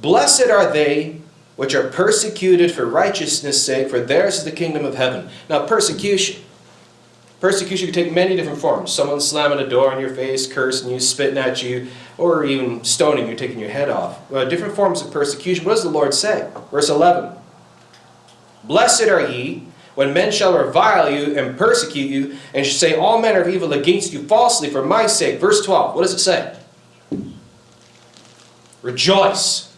Blessed 0.00 0.48
are 0.48 0.72
they 0.72 1.19
which 1.60 1.74
are 1.74 1.90
persecuted 1.90 2.72
for 2.72 2.86
righteousness' 2.86 3.62
sake, 3.62 3.90
for 3.90 4.00
theirs 4.00 4.38
is 4.38 4.44
the 4.44 4.50
kingdom 4.50 4.82
of 4.82 4.94
heaven. 4.94 5.28
Now, 5.50 5.66
persecution. 5.66 6.42
Persecution 7.38 7.88
can 7.88 7.94
take 7.94 8.14
many 8.14 8.34
different 8.34 8.58
forms. 8.58 8.90
Someone 8.90 9.20
slamming 9.20 9.58
a 9.58 9.68
door 9.68 9.92
in 9.92 10.00
your 10.00 10.14
face, 10.14 10.50
cursing 10.50 10.90
you, 10.90 10.98
spitting 10.98 11.36
at 11.36 11.62
you, 11.62 11.88
or 12.16 12.46
even 12.46 12.82
stoning 12.82 13.28
you, 13.28 13.36
taking 13.36 13.58
your 13.58 13.68
head 13.68 13.90
off. 13.90 14.30
Well, 14.30 14.48
different 14.48 14.74
forms 14.74 15.02
of 15.02 15.12
persecution. 15.12 15.66
What 15.66 15.74
does 15.74 15.82
the 15.82 15.90
Lord 15.90 16.14
say? 16.14 16.50
Verse 16.70 16.88
11. 16.88 17.36
Blessed 18.64 19.08
are 19.08 19.28
ye 19.28 19.66
when 19.96 20.14
men 20.14 20.32
shall 20.32 20.56
revile 20.56 21.10
you 21.10 21.38
and 21.38 21.58
persecute 21.58 22.08
you, 22.08 22.38
and 22.54 22.64
shall 22.64 22.78
say 22.78 22.94
all 22.94 23.20
manner 23.20 23.42
of 23.42 23.48
evil 23.48 23.74
against 23.74 24.14
you 24.14 24.26
falsely 24.26 24.70
for 24.70 24.82
my 24.82 25.06
sake. 25.06 25.38
Verse 25.38 25.62
12. 25.62 25.94
What 25.94 26.00
does 26.00 26.14
it 26.14 26.20
say? 26.20 26.56
rejoice 28.82 29.76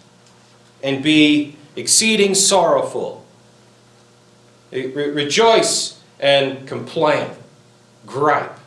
and 0.84 1.02
be 1.02 1.56
exceeding 1.76 2.34
sorrowful. 2.34 3.24
Re- 4.70 5.10
rejoice 5.10 6.00
and 6.18 6.66
complain, 6.66 7.30
gripe, 8.06 8.58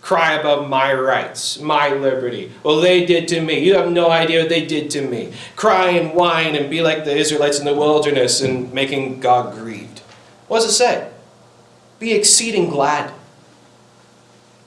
cry 0.00 0.34
about 0.34 0.68
my 0.68 0.92
rights, 0.92 1.58
my 1.60 1.88
liberty. 1.90 2.52
Well, 2.62 2.80
they 2.80 3.06
did 3.06 3.28
to 3.28 3.40
me. 3.40 3.60
You 3.60 3.74
have 3.74 3.90
no 3.90 4.10
idea 4.10 4.40
what 4.40 4.48
they 4.48 4.64
did 4.64 4.90
to 4.90 5.06
me. 5.06 5.32
Cry 5.56 5.90
and 5.90 6.14
whine 6.14 6.56
and 6.56 6.70
be 6.70 6.82
like 6.82 7.04
the 7.04 7.16
Israelites 7.16 7.58
in 7.58 7.64
the 7.64 7.74
wilderness 7.74 8.40
and 8.40 8.72
making 8.72 9.20
God 9.20 9.54
grieved. 9.54 10.00
What 10.46 10.60
does 10.60 10.70
it 10.70 10.72
say? 10.72 11.10
Be 11.98 12.12
exceeding 12.12 12.70
glad. 12.70 13.12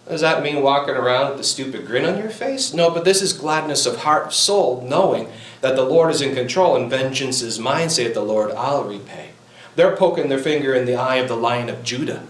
Does 0.08 0.22
that 0.22 0.44
mean 0.44 0.62
walking 0.62 0.96
around 0.96 1.32
with 1.32 1.40
a 1.40 1.44
stupid 1.44 1.86
grin 1.86 2.06
on 2.06 2.18
your 2.18 2.30
face? 2.30 2.74
No, 2.74 2.90
but 2.90 3.06
this 3.06 3.22
is 3.22 3.34
gladness 3.34 3.86
of 3.86 3.98
heart, 3.98 4.34
soul, 4.34 4.86
knowing 4.88 5.32
that 5.62 5.76
the 5.76 5.86
Lord 5.86 6.12
is 6.12 6.22
in 6.22 6.36
control 6.36 6.76
and 6.76 6.90
vengeance 6.90 7.42
is 7.42 7.60
mine, 7.60 7.90
saith 7.90 8.14
the 8.14 8.22
Lord, 8.22 8.52
I'll 8.52 8.84
repay. 8.84 9.30
They're 9.76 9.96
poking 9.96 10.30
their 10.30 10.40
finger 10.40 10.74
in 10.74 10.86
the 10.86 10.96
eye 10.96 11.18
of 11.18 11.28
the 11.28 11.38
lion 11.38 11.70
of 11.70 11.84
Judah. 11.84 12.24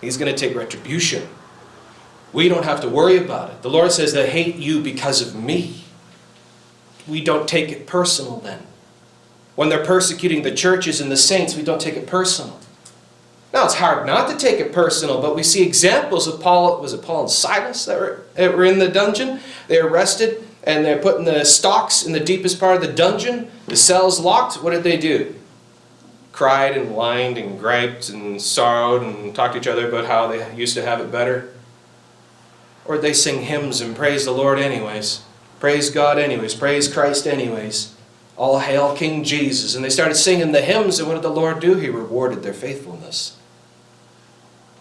He's 0.00 0.16
going 0.16 0.32
to 0.32 0.38
take 0.38 0.56
retribution. 0.56 1.28
We 2.32 2.48
don't 2.48 2.64
have 2.64 2.80
to 2.82 2.88
worry 2.88 3.16
about 3.16 3.50
it. 3.50 3.62
The 3.62 3.70
Lord 3.70 3.92
says 3.92 4.12
they 4.12 4.28
hate 4.28 4.56
you 4.56 4.82
because 4.82 5.22
of 5.22 5.34
me. 5.34 5.84
We 7.08 7.22
don't 7.22 7.48
take 7.48 7.70
it 7.70 7.86
personal 7.86 8.38
then. 8.38 8.66
When 9.54 9.70
they're 9.70 9.84
persecuting 9.84 10.42
the 10.42 10.54
churches 10.54 11.00
and 11.00 11.10
the 11.10 11.16
saints, 11.16 11.56
we 11.56 11.62
don't 11.62 11.80
take 11.80 11.96
it 11.96 12.06
personal. 12.06 12.60
Now 13.54 13.64
it's 13.64 13.74
hard 13.74 14.06
not 14.06 14.28
to 14.28 14.36
take 14.36 14.60
it 14.60 14.72
personal, 14.72 15.22
but 15.22 15.34
we 15.34 15.42
see 15.42 15.62
examples 15.62 16.26
of 16.26 16.42
Paul. 16.42 16.78
Was 16.82 16.92
it 16.92 17.02
Paul 17.02 17.22
and 17.22 17.30
Silas 17.30 17.86
that 17.86 17.98
were, 17.98 18.24
that 18.34 18.54
were 18.54 18.64
in 18.64 18.78
the 18.78 18.88
dungeon? 18.88 19.40
They 19.68 19.78
arrested 19.78 20.46
and 20.66 20.84
they're 20.84 20.98
putting 20.98 21.24
the 21.24 21.44
stocks 21.44 22.04
in 22.04 22.12
the 22.12 22.20
deepest 22.20 22.58
part 22.58 22.74
of 22.74 22.82
the 22.82 22.92
dungeon. 22.92 23.48
The 23.66 23.76
cells 23.76 24.18
locked. 24.18 24.56
What 24.56 24.72
did 24.72 24.82
they 24.82 24.96
do? 24.96 25.34
Cried 26.32 26.76
and 26.76 26.90
whined 26.90 27.38
and 27.38 27.58
griped 27.58 28.08
and 28.08 28.42
sorrowed 28.42 29.02
and 29.02 29.34
talked 29.34 29.54
to 29.54 29.60
each 29.60 29.68
other 29.68 29.88
about 29.88 30.06
how 30.06 30.26
they 30.26 30.54
used 30.54 30.74
to 30.74 30.82
have 30.82 31.00
it 31.00 31.12
better. 31.12 31.54
Or 32.84 32.98
they 32.98 33.12
sing 33.12 33.42
hymns 33.42 33.80
and 33.80 33.96
praise 33.96 34.24
the 34.24 34.32
Lord 34.32 34.58
anyways. 34.58 35.22
Praise 35.60 35.88
God 35.88 36.18
anyways. 36.18 36.54
Praise 36.54 36.92
Christ 36.92 37.26
anyways. 37.26 37.94
All 38.36 38.58
hail 38.58 38.94
King 38.94 39.24
Jesus. 39.24 39.74
And 39.74 39.84
they 39.84 39.90
started 39.90 40.16
singing 40.16 40.52
the 40.52 40.60
hymns, 40.60 40.98
and 40.98 41.08
what 41.08 41.14
did 41.14 41.22
the 41.22 41.30
Lord 41.30 41.60
do? 41.60 41.76
He 41.76 41.88
rewarded 41.88 42.42
their 42.42 42.52
faithfulness. 42.52 43.36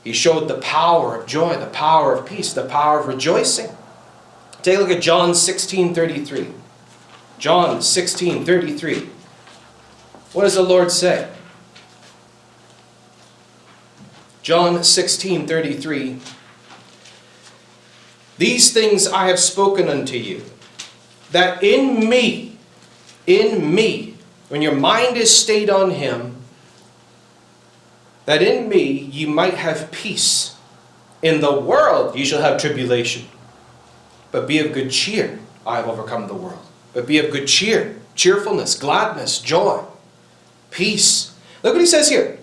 He 0.03 0.13
showed 0.13 0.47
the 0.47 0.59
power 0.59 1.15
of 1.15 1.25
joy, 1.25 1.55
the 1.57 1.67
power 1.67 2.13
of 2.13 2.25
peace, 2.25 2.53
the 2.53 2.65
power 2.65 2.99
of 2.99 3.07
rejoicing. 3.07 3.69
Take 4.65 4.79
a 4.79 4.81
look 4.81 4.89
at 4.89 4.99
John 4.99 5.35
16 5.35 5.93
33. 5.93 6.47
John 7.37 7.83
16 7.83 8.45
33. 8.45 9.09
What 10.33 10.41
does 10.41 10.55
the 10.55 10.63
Lord 10.63 10.91
say? 10.91 11.31
John 14.41 14.83
16 14.83 15.45
33. 15.45 16.19
These 18.39 18.73
things 18.73 19.05
I 19.05 19.27
have 19.27 19.37
spoken 19.37 19.87
unto 19.87 20.17
you, 20.17 20.43
that 21.29 21.61
in 21.61 22.09
me, 22.09 22.57
in 23.27 23.75
me, 23.75 24.15
when 24.49 24.63
your 24.63 24.73
mind 24.73 25.15
is 25.15 25.29
stayed 25.31 25.69
on 25.69 25.91
Him, 25.91 26.37
that 28.25 28.41
in 28.41 28.67
me 28.67 28.81
ye 28.81 29.27
might 29.27 29.53
have 29.53 29.91
peace. 29.91 30.55
In 31.21 31.39
the 31.39 31.53
world 31.53 32.17
ye 32.17 32.25
shall 32.25 32.41
have 32.41 32.59
tribulation. 32.59 33.27
But 34.35 34.49
be 34.49 34.59
of 34.59 34.73
good 34.73 34.91
cheer. 34.91 35.39
I 35.65 35.77
have 35.77 35.87
overcome 35.87 36.27
the 36.27 36.33
world. 36.33 36.59
But 36.93 37.07
be 37.07 37.19
of 37.19 37.31
good 37.31 37.47
cheer. 37.47 37.95
Cheerfulness, 38.15 38.77
gladness, 38.77 39.39
joy, 39.39 39.85
peace. 40.71 41.33
Look 41.63 41.73
what 41.73 41.79
he 41.79 41.85
says 41.85 42.09
here. 42.09 42.37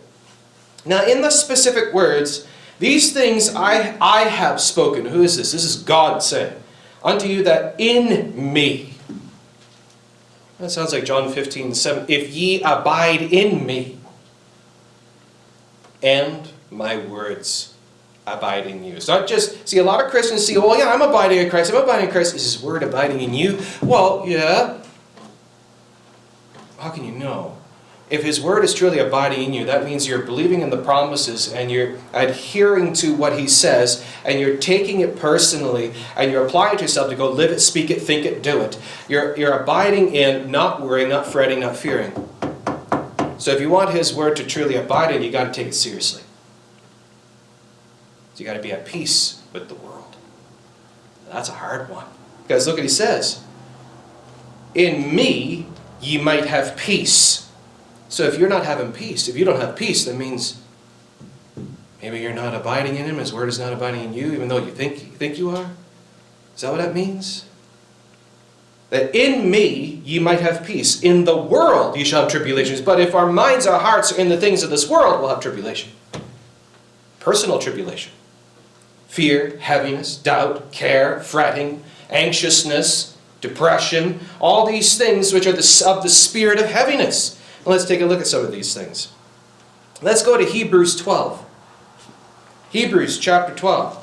Now, 0.87 1.05
in 1.05 1.21
the 1.21 1.29
specific 1.29 1.93
words, 1.93 2.47
these 2.79 3.13
things 3.13 3.55
I, 3.55 3.99
I 4.01 4.23
have 4.23 4.59
spoken. 4.59 5.05
Who 5.05 5.23
is 5.23 5.37
this? 5.37 5.53
This 5.53 5.65
is 5.65 5.83
God 5.83 6.23
saying, 6.23 6.55
Unto 7.05 7.27
you 7.27 7.45
that 7.45 7.75
in 7.79 8.55
me. 8.55 8.95
That 10.61 10.71
sounds 10.71 10.95
like 10.95 11.05
John 11.05 11.31
15, 11.31 11.75
7. 11.75 12.07
If 12.09 12.31
ye 12.31 12.63
abide 12.63 13.21
in 13.21 13.67
me, 13.67 13.99
and 16.03 16.49
my 16.71 16.97
words 16.97 17.72
abide 18.27 18.67
in 18.67 18.85
you. 18.85 18.95
It's 18.95 19.09
not 19.09 19.27
just, 19.27 19.69
see, 19.69 19.79
a 19.79 19.85
lot 19.85 20.05
of 20.05 20.11
Christians 20.11 20.47
see, 20.47 20.57
oh, 20.57 20.69
well, 20.69 20.79
yeah, 20.79 20.93
I'm 20.93 21.03
abiding 21.03 21.39
in 21.39 21.51
Christ, 21.51 21.73
I'm 21.73 21.83
abiding 21.83 22.07
in 22.07 22.13
Christ. 22.13 22.35
Is 22.35 22.55
His 22.55 22.63
word 22.63 22.83
abiding 22.83 23.21
in 23.21 23.35
you? 23.35 23.59
Well, 23.83 24.25
yeah. 24.27 24.79
How 26.79 26.91
can 26.91 27.05
you 27.05 27.13
know? 27.13 27.57
If 28.11 28.23
His 28.25 28.41
word 28.41 28.63
is 28.63 28.75
truly 28.75 28.99
abiding 28.99 29.43
in 29.43 29.55
you, 29.55 29.65
that 29.65 29.85
means 29.85 30.07
you're 30.07 30.23
believing 30.23 30.61
in 30.61 30.71
the 30.71 30.77
promises 30.77 31.53
and 31.53 31.71
you're 31.71 31.97
adhering 32.13 32.93
to 32.95 33.15
what 33.15 33.39
He 33.39 33.49
says 33.49 34.05
and 34.25 34.39
you're 34.39 34.59
taking 34.59 35.01
it 35.01 35.17
personally 35.17 35.95
and 36.17 36.31
you're 36.31 36.47
applying 36.47 36.75
it 36.75 36.79
to 36.79 36.85
yourself 36.85 37.09
to 37.11 37.17
go 37.17 37.31
live 37.31 37.51
it, 37.51 37.61
speak 37.61 37.91
it, 37.91 38.03
think 38.03 38.27
it, 38.27 38.43
do 38.43 38.61
it. 38.61 38.79
You're, 39.09 39.37
you're 39.37 39.59
abiding 39.59 40.15
in 40.15 40.51
not 40.51 40.83
worrying, 40.83 41.09
not 41.09 41.27
fretting, 41.27 41.61
not 41.61 41.77
fearing. 41.77 42.13
So 43.39 43.51
if 43.51 43.61
you 43.61 43.71
want 43.71 43.91
His 43.91 44.15
word 44.15 44.37
to 44.37 44.45
truly 44.45 44.77
abide 44.77 45.15
in 45.15 45.23
you, 45.23 45.27
you 45.29 45.33
got 45.33 45.45
to 45.45 45.53
take 45.53 45.69
it 45.69 45.75
seriously. 45.75 46.23
So 48.35 48.41
you 48.41 48.45
got 48.45 48.55
to 48.55 48.63
be 48.63 48.73
at 48.73 48.87
peace 48.87 49.43
with 49.53 49.69
the 49.69 49.75
world. 49.75 50.17
That's 51.31 51.49
a 51.49 51.53
hard 51.53 51.89
one. 51.89 52.07
Because 52.43 52.67
look 52.67 52.77
what 52.77 52.83
He 52.83 52.89
says. 52.89 53.43
In 54.75 55.15
me, 55.15 55.67
ye 56.01 56.19
might 56.19 56.47
have 56.47 56.77
peace. 56.77 57.51
So 58.09 58.25
if 58.25 58.39
you're 58.39 58.49
not 58.49 58.65
having 58.65 58.93
peace, 58.93 59.29
if 59.29 59.37
you 59.37 59.45
don't 59.45 59.61
have 59.61 59.77
peace, 59.77 60.05
that 60.05 60.17
means 60.17 60.61
maybe 62.01 62.21
you're 62.21 62.33
not 62.33 62.55
abiding 62.55 62.97
in 62.97 63.07
Him. 63.07 63.19
His 63.19 63.33
word 63.33 63.49
is 63.49 63.59
not 63.59 63.73
abiding 63.73 64.05
in 64.05 64.15
you, 64.15 64.33
even 64.33 64.49
though 64.49 64.59
you 64.59 64.71
think 64.71 65.05
you 65.05 65.13
think 65.13 65.39
you 65.39 65.51
are. 65.51 65.71
Is 66.55 66.63
that 66.63 66.71
what 66.71 66.79
that 66.79 66.95
means? 66.95 67.47
that 68.93 69.15
in 69.15 69.51
me 69.51 70.03
ye 70.05 70.19
might 70.19 70.41
have 70.41 70.67
peace. 70.67 71.03
In 71.03 71.25
the 71.25 71.35
world 71.35 71.97
ye 71.97 72.05
shall 72.05 72.23
have 72.23 72.31
tribulations. 72.31 72.83
But 72.83 73.01
if 73.01 73.15
our 73.15 73.33
minds, 73.33 73.67
our 73.67 73.81
hearts 73.81 74.13
are 74.13 74.21
in 74.21 74.29
the 74.29 74.37
things 74.37 74.63
of 74.63 74.69
this 74.69 74.87
world, 74.87 75.19
we'll 75.19 75.31
have 75.31 75.41
tribulation. 75.41 75.91
Personal 77.19 77.59
tribulation. 77.59 78.13
Fear, 79.13 79.59
heaviness, 79.59 80.17
doubt, 80.17 80.73
care, 80.73 81.21
fretting, 81.21 81.85
anxiousness, 82.09 83.15
depression, 83.43 84.21
all 84.41 84.67
these 84.67 84.97
things 84.97 85.35
which 85.35 85.47
are 85.47 85.53
the, 85.53 85.85
of 85.87 86.03
the 86.03 86.09
spirit 86.09 86.59
of 86.59 86.65
heaviness. 86.65 87.39
let's 87.67 87.85
take 87.85 88.01
a 88.01 88.07
look 88.07 88.21
at 88.21 88.27
some 88.27 88.43
of 88.43 88.51
these 88.51 88.73
things. 88.73 89.13
Let's 90.01 90.23
go 90.23 90.39
to 90.39 90.47
Hebrews 90.47 90.97
12. 90.97 91.45
Hebrews 92.71 93.19
chapter 93.19 93.55
12. 93.55 93.99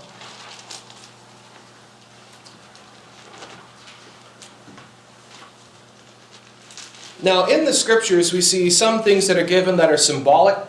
Now, 7.24 7.48
in 7.48 7.66
the 7.66 7.74
scriptures, 7.74 8.32
we 8.32 8.42
see 8.42 8.70
some 8.70 9.01
things 9.01 9.25
that 9.25 9.38
are 9.38 9.44
given 9.44 9.78
that 9.78 9.89
are 9.89 9.98
symbolic. 9.98 10.68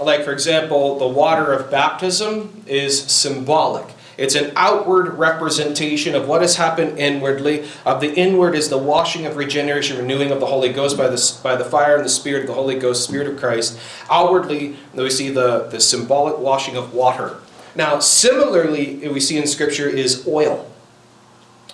Like, 0.00 0.24
for 0.24 0.32
example, 0.32 0.98
the 0.98 1.08
water 1.08 1.52
of 1.52 1.70
baptism 1.70 2.64
is 2.66 3.02
symbolic. 3.02 3.86
It's 4.18 4.34
an 4.34 4.52
outward 4.56 5.18
representation 5.18 6.14
of 6.14 6.26
what 6.26 6.40
has 6.40 6.56
happened 6.56 6.98
inwardly. 6.98 7.68
Of 7.84 8.00
the 8.00 8.12
inward 8.14 8.54
is 8.54 8.70
the 8.70 8.78
washing 8.78 9.26
of 9.26 9.36
regeneration, 9.36 9.98
renewing 9.98 10.30
of 10.30 10.40
the 10.40 10.46
Holy 10.46 10.72
Ghost 10.72 10.96
by 10.96 11.08
the, 11.08 11.38
by 11.42 11.54
the 11.56 11.64
fire 11.64 11.96
and 11.96 12.04
the 12.04 12.10
Spirit 12.10 12.42
of 12.42 12.46
the 12.48 12.54
Holy 12.54 12.78
Ghost, 12.78 13.04
Spirit 13.04 13.26
of 13.26 13.38
Christ. 13.38 13.78
Outwardly, 14.10 14.76
we 14.94 15.10
see 15.10 15.28
the, 15.28 15.64
the 15.64 15.80
symbolic 15.80 16.38
washing 16.38 16.76
of 16.76 16.94
water. 16.94 17.36
Now, 17.74 17.98
similarly, 17.98 19.06
we 19.08 19.20
see 19.20 19.36
in 19.36 19.46
Scripture 19.46 19.88
is 19.88 20.26
oil. 20.26 20.70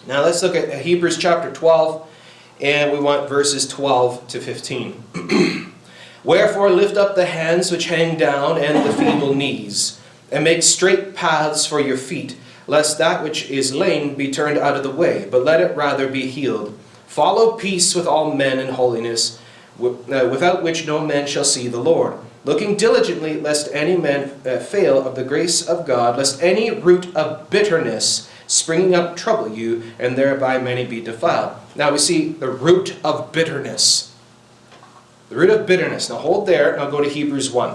Now, 0.09 0.23
let's 0.23 0.43
look 0.43 0.57
at 0.57 0.83
Hebrews 0.83 1.19
chapter 1.19 1.53
12 1.53 2.09
and 2.61 2.93
we 2.93 2.99
want 2.99 3.29
verses 3.29 3.69
12 3.69 4.27
to 4.29 4.41
15. 4.41 5.69
Wherefore 6.25 6.71
lift 6.71 6.97
up 6.97 7.15
the 7.15 7.27
hands 7.27 7.71
which 7.71 7.87
hang 7.87 8.17
down 8.17 8.59
and 8.59 8.87
the 8.87 8.93
feeble 8.93 9.35
knees, 9.35 10.01
and 10.31 10.45
make 10.45 10.63
straight 10.63 11.15
paths 11.15 11.67
for 11.67 11.81
your 11.81 11.97
feet, 11.97 12.37
lest 12.67 12.99
that 12.99 13.23
which 13.23 13.51
is 13.51 13.75
lame 13.75 14.15
be 14.15 14.31
turned 14.31 14.59
out 14.59 14.77
of 14.77 14.83
the 14.83 14.91
way, 14.91 15.27
but 15.31 15.45
let 15.45 15.61
it 15.61 15.77
rather 15.77 16.09
be 16.09 16.29
healed. 16.29 16.79
Follow 17.07 17.53
peace 17.53 17.95
with 17.95 18.07
all 18.07 18.35
men 18.35 18.59
in 18.59 18.75
holiness, 18.75 19.41
uh, 19.81 20.29
without 20.31 20.63
which 20.63 20.87
no 20.87 21.05
man 21.05 21.27
shall 21.27 21.45
see 21.45 21.69
the 21.69 21.81
Lord. 21.81 22.17
Looking 22.45 22.77
diligently, 22.77 23.41
lest 23.41 23.69
any 23.73 23.97
man 23.97 24.33
uh, 24.47 24.59
fail 24.59 25.07
of 25.07 25.15
the 25.15 25.25
grace 25.25 25.67
of 25.67 25.87
God, 25.87 26.19
lest 26.19 26.43
any 26.43 26.71
root 26.71 27.15
of 27.15 27.51
bitterness 27.51 28.29
springing 28.53 28.95
up 28.95 29.17
trouble 29.17 29.49
you, 29.49 29.83
and 29.99 30.17
thereby 30.17 30.59
many 30.59 30.85
be 30.85 31.01
defiled. 31.01 31.57
Now 31.75 31.91
we 31.91 31.99
see 31.99 32.29
the 32.29 32.51
root 32.51 32.97
of 33.03 33.33
bitterness. 33.33 34.12
The 35.33 35.39
root 35.39 35.49
of 35.49 35.67
bitterness. 35.67 36.11
Now 36.11 36.17
hold 36.17 36.47
there, 36.47 36.79
I'll 36.79 36.91
go 36.91 37.01
to 37.01 37.09
Hebrews 37.09 37.51
1. 37.51 37.75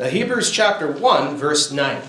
Now, 0.00 0.06
Hebrews 0.06 0.50
chapter 0.50 0.90
1, 0.90 1.36
verse 1.36 1.70
9. 1.70 2.02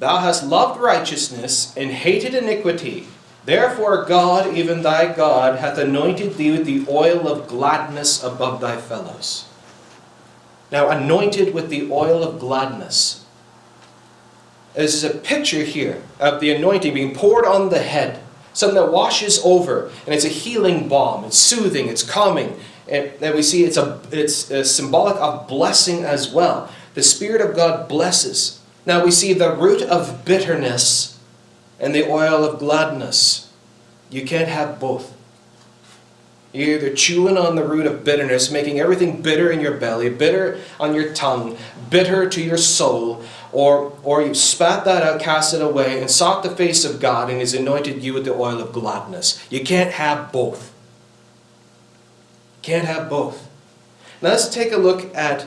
Thou 0.00 0.18
hast 0.18 0.44
loved 0.44 0.80
righteousness 0.80 1.72
and 1.76 1.92
hated 1.92 2.34
iniquity. 2.34 3.06
Therefore, 3.44 4.04
God, 4.04 4.52
even 4.56 4.82
thy 4.82 5.14
God, 5.14 5.60
hath 5.60 5.78
anointed 5.78 6.34
thee 6.34 6.50
with 6.50 6.66
the 6.66 6.84
oil 6.90 7.28
of 7.28 7.46
gladness 7.46 8.20
above 8.20 8.60
thy 8.60 8.78
fellows. 8.78 9.46
Now, 10.72 10.88
anointed 10.88 11.54
with 11.54 11.68
the 11.68 11.88
oil 11.92 12.24
of 12.24 12.40
gladness. 12.40 13.23
This 14.74 14.94
is 14.94 15.04
a 15.04 15.10
picture 15.10 15.62
here 15.62 16.02
of 16.18 16.40
the 16.40 16.50
anointing 16.50 16.94
being 16.94 17.14
poured 17.14 17.46
on 17.46 17.68
the 17.68 17.78
head, 17.78 18.20
something 18.52 18.76
that 18.76 18.90
washes 18.90 19.40
over, 19.44 19.90
and 20.04 20.14
it's 20.14 20.24
a 20.24 20.28
healing 20.28 20.88
balm. 20.88 21.24
It's 21.24 21.38
soothing, 21.38 21.88
it's 21.88 22.02
calming, 22.02 22.58
and 22.88 23.12
then 23.20 23.34
we 23.34 23.42
see 23.42 23.64
it's 23.64 23.76
a 23.76 24.00
it's 24.10 24.50
a 24.50 24.64
symbolic 24.64 25.16
of 25.16 25.46
blessing 25.46 26.04
as 26.04 26.32
well. 26.32 26.70
The 26.94 27.02
Spirit 27.02 27.40
of 27.40 27.56
God 27.56 27.88
blesses. 27.88 28.60
Now 28.84 29.04
we 29.04 29.10
see 29.10 29.32
the 29.32 29.54
root 29.54 29.82
of 29.82 30.24
bitterness 30.24 31.18
and 31.80 31.94
the 31.94 32.08
oil 32.08 32.44
of 32.44 32.58
gladness. 32.58 33.50
You 34.10 34.24
can't 34.24 34.48
have 34.48 34.78
both. 34.78 35.14
You're 36.52 36.76
either 36.76 36.94
chewing 36.94 37.36
on 37.36 37.56
the 37.56 37.66
root 37.66 37.86
of 37.86 38.04
bitterness, 38.04 38.50
making 38.50 38.78
everything 38.78 39.22
bitter 39.22 39.50
in 39.50 39.60
your 39.60 39.76
belly, 39.76 40.08
bitter 40.08 40.60
on 40.78 40.94
your 40.94 41.12
tongue, 41.12 41.56
bitter 41.90 42.28
to 42.28 42.40
your 42.40 42.58
soul, 42.58 43.24
or, 43.54 43.96
or 44.02 44.20
you 44.20 44.34
spat 44.34 44.84
that 44.84 45.02
out, 45.02 45.20
cast 45.20 45.54
it 45.54 45.62
away, 45.62 46.00
and 46.00 46.10
sought 46.10 46.42
the 46.42 46.50
face 46.50 46.84
of 46.84 47.00
God, 47.00 47.30
and 47.30 47.38
He's 47.38 47.54
anointed 47.54 48.02
you 48.02 48.12
with 48.12 48.24
the 48.24 48.34
oil 48.34 48.60
of 48.60 48.72
gladness. 48.72 49.44
You 49.50 49.64
can't 49.64 49.92
have 49.92 50.32
both. 50.32 50.74
Can't 52.62 52.84
have 52.84 53.08
both. 53.08 53.48
Now 54.20 54.30
let's 54.30 54.48
take 54.48 54.72
a 54.72 54.76
look 54.76 55.14
at 55.14 55.46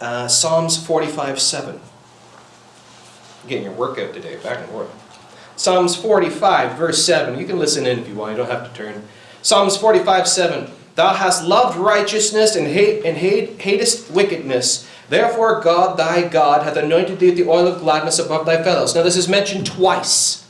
uh, 0.00 0.28
Psalms 0.28 0.84
45 0.84 1.40
7. 1.40 1.80
Getting 3.46 3.64
your 3.64 3.72
workout 3.72 4.14
today, 4.14 4.36
back 4.36 4.58
and 4.58 4.68
forth. 4.68 4.90
Psalms 5.56 5.96
45, 5.96 6.76
verse 6.76 7.04
7. 7.04 7.38
You 7.38 7.46
can 7.46 7.58
listen 7.58 7.86
in 7.86 7.98
if 7.98 8.08
you 8.08 8.14
want, 8.14 8.32
you 8.32 8.36
don't 8.38 8.50
have 8.50 8.70
to 8.70 8.76
turn. 8.76 9.02
Psalms 9.42 9.76
45, 9.76 10.28
7. 10.28 10.70
Thou 10.96 11.14
hast 11.14 11.44
loved 11.44 11.78
righteousness 11.78 12.56
and, 12.56 12.66
hate, 12.66 13.04
and 13.04 13.16
hate, 13.16 13.60
hatest 13.60 14.10
wickedness. 14.10 14.85
Therefore, 15.08 15.60
God 15.60 15.96
thy 15.96 16.26
God 16.28 16.62
hath 16.62 16.76
anointed 16.76 17.20
thee 17.20 17.28
with 17.30 17.36
the 17.36 17.48
oil 17.48 17.66
of 17.68 17.80
gladness 17.80 18.18
above 18.18 18.46
thy 18.46 18.62
fellows. 18.62 18.94
Now, 18.94 19.02
this 19.02 19.16
is 19.16 19.28
mentioned 19.28 19.66
twice. 19.66 20.48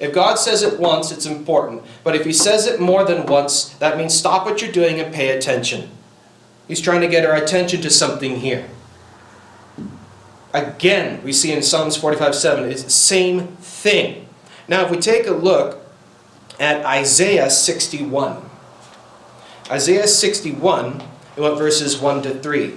If 0.00 0.12
God 0.12 0.34
says 0.36 0.62
it 0.62 0.80
once, 0.80 1.12
it's 1.12 1.26
important. 1.26 1.82
But 2.02 2.16
if 2.16 2.24
He 2.24 2.32
says 2.32 2.66
it 2.66 2.80
more 2.80 3.04
than 3.04 3.26
once, 3.26 3.70
that 3.74 3.96
means 3.96 4.14
stop 4.14 4.44
what 4.44 4.60
you're 4.60 4.72
doing 4.72 4.98
and 4.98 5.14
pay 5.14 5.36
attention. 5.36 5.90
He's 6.66 6.80
trying 6.80 7.02
to 7.02 7.08
get 7.08 7.24
our 7.24 7.36
attention 7.36 7.80
to 7.82 7.90
something 7.90 8.40
here. 8.40 8.68
Again, 10.52 11.22
we 11.22 11.32
see 11.32 11.52
in 11.52 11.62
Psalms 11.62 11.96
45 11.96 12.34
7, 12.34 12.70
it's 12.70 12.82
the 12.82 12.90
same 12.90 13.48
thing. 13.58 14.28
Now, 14.66 14.84
if 14.84 14.90
we 14.90 14.98
take 14.98 15.26
a 15.26 15.32
look 15.32 15.84
at 16.58 16.84
Isaiah 16.84 17.50
61, 17.50 18.50
Isaiah 19.70 20.06
61, 20.06 21.02
we 21.36 21.42
want 21.42 21.58
verses 21.58 21.98
1 21.98 22.22
to 22.22 22.38
3. 22.40 22.74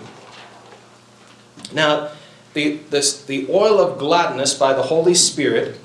Now, 1.77 2.10
the, 2.55 2.77
this, 2.89 3.24
the 3.24 3.46
oil 3.51 3.79
of 3.79 4.00
gladness 4.00 4.55
by 4.55 4.74
the 4.74 4.81
Holy 4.81 5.13
Spirit, 5.13 5.79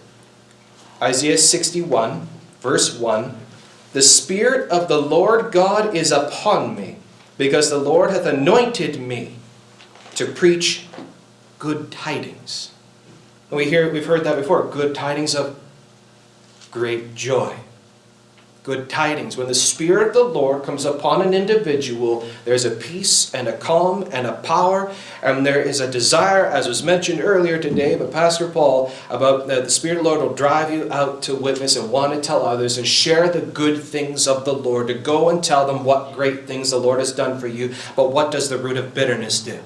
Isaiah 1.02 1.36
61, 1.36 2.26
verse 2.60 2.98
1 2.98 3.36
The 3.92 4.00
Spirit 4.00 4.70
of 4.70 4.88
the 4.88 5.00
Lord 5.00 5.52
God 5.52 5.94
is 5.94 6.10
upon 6.10 6.74
me, 6.76 6.96
because 7.36 7.68
the 7.68 7.76
Lord 7.76 8.10
hath 8.10 8.24
anointed 8.24 9.02
me 9.02 9.34
to 10.14 10.24
preach 10.24 10.86
good 11.58 11.92
tidings. 11.92 12.72
We 13.50 13.66
hear, 13.66 13.92
we've 13.92 14.06
heard 14.06 14.24
that 14.24 14.36
before 14.36 14.66
good 14.66 14.94
tidings 14.94 15.34
of 15.34 15.60
great 16.70 17.14
joy. 17.14 17.54
Good 18.62 18.88
tidings. 18.88 19.36
When 19.36 19.48
the 19.48 19.54
Spirit 19.54 20.08
of 20.08 20.14
the 20.14 20.24
Lord 20.24 20.62
comes 20.62 20.84
upon 20.84 21.20
an 21.20 21.34
individual, 21.34 22.28
there's 22.44 22.64
a 22.64 22.70
peace 22.70 23.34
and 23.34 23.48
a 23.48 23.56
calm 23.56 24.08
and 24.12 24.26
a 24.26 24.34
power, 24.34 24.92
and 25.20 25.44
there 25.44 25.60
is 25.60 25.80
a 25.80 25.90
desire, 25.90 26.46
as 26.46 26.68
was 26.68 26.82
mentioned 26.82 27.20
earlier 27.20 27.58
today 27.58 27.96
by 27.96 28.06
Pastor 28.06 28.48
Paul, 28.48 28.92
about 29.10 29.48
that 29.48 29.64
the 29.64 29.70
Spirit 29.70 29.98
of 29.98 30.04
the 30.04 30.10
Lord 30.10 30.22
will 30.22 30.34
drive 30.34 30.72
you 30.72 30.92
out 30.92 31.22
to 31.22 31.34
witness 31.34 31.74
and 31.74 31.90
want 31.90 32.14
to 32.14 32.20
tell 32.20 32.46
others 32.46 32.78
and 32.78 32.86
share 32.86 33.28
the 33.28 33.40
good 33.40 33.82
things 33.82 34.28
of 34.28 34.44
the 34.44 34.54
Lord, 34.54 34.86
to 34.86 34.94
go 34.94 35.28
and 35.28 35.42
tell 35.42 35.66
them 35.66 35.82
what 35.84 36.14
great 36.14 36.46
things 36.46 36.70
the 36.70 36.78
Lord 36.78 37.00
has 37.00 37.12
done 37.12 37.40
for 37.40 37.48
you. 37.48 37.74
But 37.96 38.12
what 38.12 38.30
does 38.30 38.48
the 38.48 38.58
root 38.58 38.76
of 38.76 38.94
bitterness 38.94 39.40
do? 39.40 39.58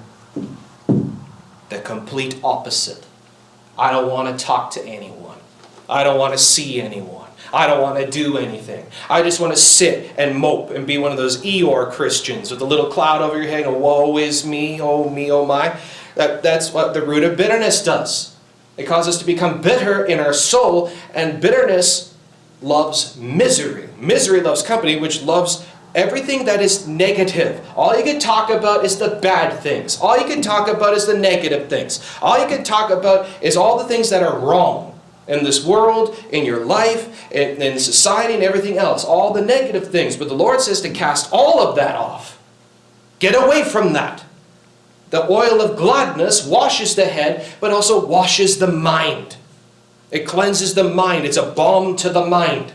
the 1.69 1.79
complete 1.79 2.39
opposite. 2.43 3.05
I 3.79 3.91
don't 3.91 4.11
want 4.11 4.39
to 4.39 4.45
talk 4.45 4.71
to 4.73 4.85
anyone. 4.85 5.39
I 5.89 6.05
don't 6.05 6.19
want 6.19 6.33
to 6.33 6.39
see 6.39 6.81
anyone. 6.81 7.26
I 7.53 7.67
don't 7.67 7.83
want 7.83 7.99
to 7.99 8.11
do 8.11 8.39
anything. 8.39 8.87
I 9.09 9.23
just 9.23 9.41
want 9.41 9.53
to 9.53 9.59
sit 9.59 10.13
and 10.19 10.37
mope 10.37 10.71
and 10.71 10.87
be 10.87 10.99
one 10.99 11.13
of 11.13 11.19
those 11.19 11.43
Eeyore 11.43 11.93
Christians 11.93 12.51
with 12.51 12.61
a 12.61 12.65
little 12.65 12.87
cloud 12.87 13.23
over 13.23 13.37
your 13.37 13.51
head 13.51 13.67
and 13.67 13.81
woe 13.81 14.17
is 14.19 14.47
me, 14.47 14.81
oh 14.81 15.09
me, 15.09 15.31
oh 15.31 15.45
my. 15.45 15.79
That, 16.15 16.43
that's 16.43 16.73
what 16.73 16.95
the 16.95 17.03
root 17.03 17.25
of 17.25 17.37
bitterness 17.37 17.83
does. 17.85 18.37
It 18.77 18.85
causes 18.87 19.15
us 19.15 19.21
to 19.21 19.27
become 19.27 19.63
bitter 19.63 20.05
in 20.05 20.21
our 20.21 20.33
soul, 20.33 20.91
and 21.15 21.41
bitterness 21.41 22.15
loves 22.61 23.17
misery. 23.17 23.89
Misery 23.99 24.41
loves 24.41 24.63
company, 24.63 24.99
which 24.99 25.23
loves 25.23 25.67
everything 25.95 26.45
that 26.45 26.61
is 26.61 26.87
negative. 26.87 27.67
All 27.75 27.97
you 27.97 28.05
can 28.05 28.21
talk 28.21 28.51
about 28.51 28.85
is 28.85 28.99
the 28.99 29.19
bad 29.23 29.61
things. 29.61 29.99
All 30.01 30.19
you 30.19 30.27
can 30.27 30.43
talk 30.43 30.69
about 30.69 30.95
is 30.95 31.07
the 31.07 31.17
negative 31.17 31.69
things. 31.69 32.07
All 32.21 32.39
you 32.39 32.47
can 32.47 32.65
talk 32.65 32.91
about 32.91 33.29
is 33.43 33.57
all 33.57 33.79
the 33.79 33.85
things 33.85 34.11
that 34.11 34.23
are 34.23 34.39
wrong 34.39 34.96
in 35.29 35.45
this 35.45 35.65
world, 35.65 36.17
in 36.31 36.45
your 36.45 36.65
life, 36.65 37.31
in, 37.33 37.61
in 37.61 37.79
society, 37.79 38.35
and 38.35 38.43
everything 38.43 38.79
else. 38.79 39.05
All 39.05 39.33
the 39.33 39.43
negative 39.43 39.91
things. 39.91 40.17
But 40.17 40.29
the 40.29 40.35
Lord 40.35 40.61
says 40.61 40.81
to 40.83 40.91
cast 40.91 41.31
all 41.33 41.61
of 41.61 41.77
that 41.77 41.97
off. 41.97 42.39
Get 43.19 43.35
away 43.35 43.65
from 43.65 43.93
that. 43.95 44.25
The 45.11 45.31
oil 45.31 45.61
of 45.61 45.77
gladness 45.77 46.47
washes 46.47 46.95
the 46.95 47.07
head, 47.07 47.47
but 47.61 47.71
also 47.71 48.05
washes 48.05 48.59
the 48.59 48.67
mind. 48.67 49.37
It 50.11 50.27
cleanses 50.27 50.75
the 50.75 50.85
mind. 50.85 51.25
It's 51.25 51.37
a 51.37 51.51
balm 51.51 51.97
to 51.97 52.09
the 52.09 52.27
mind. 52.27 52.73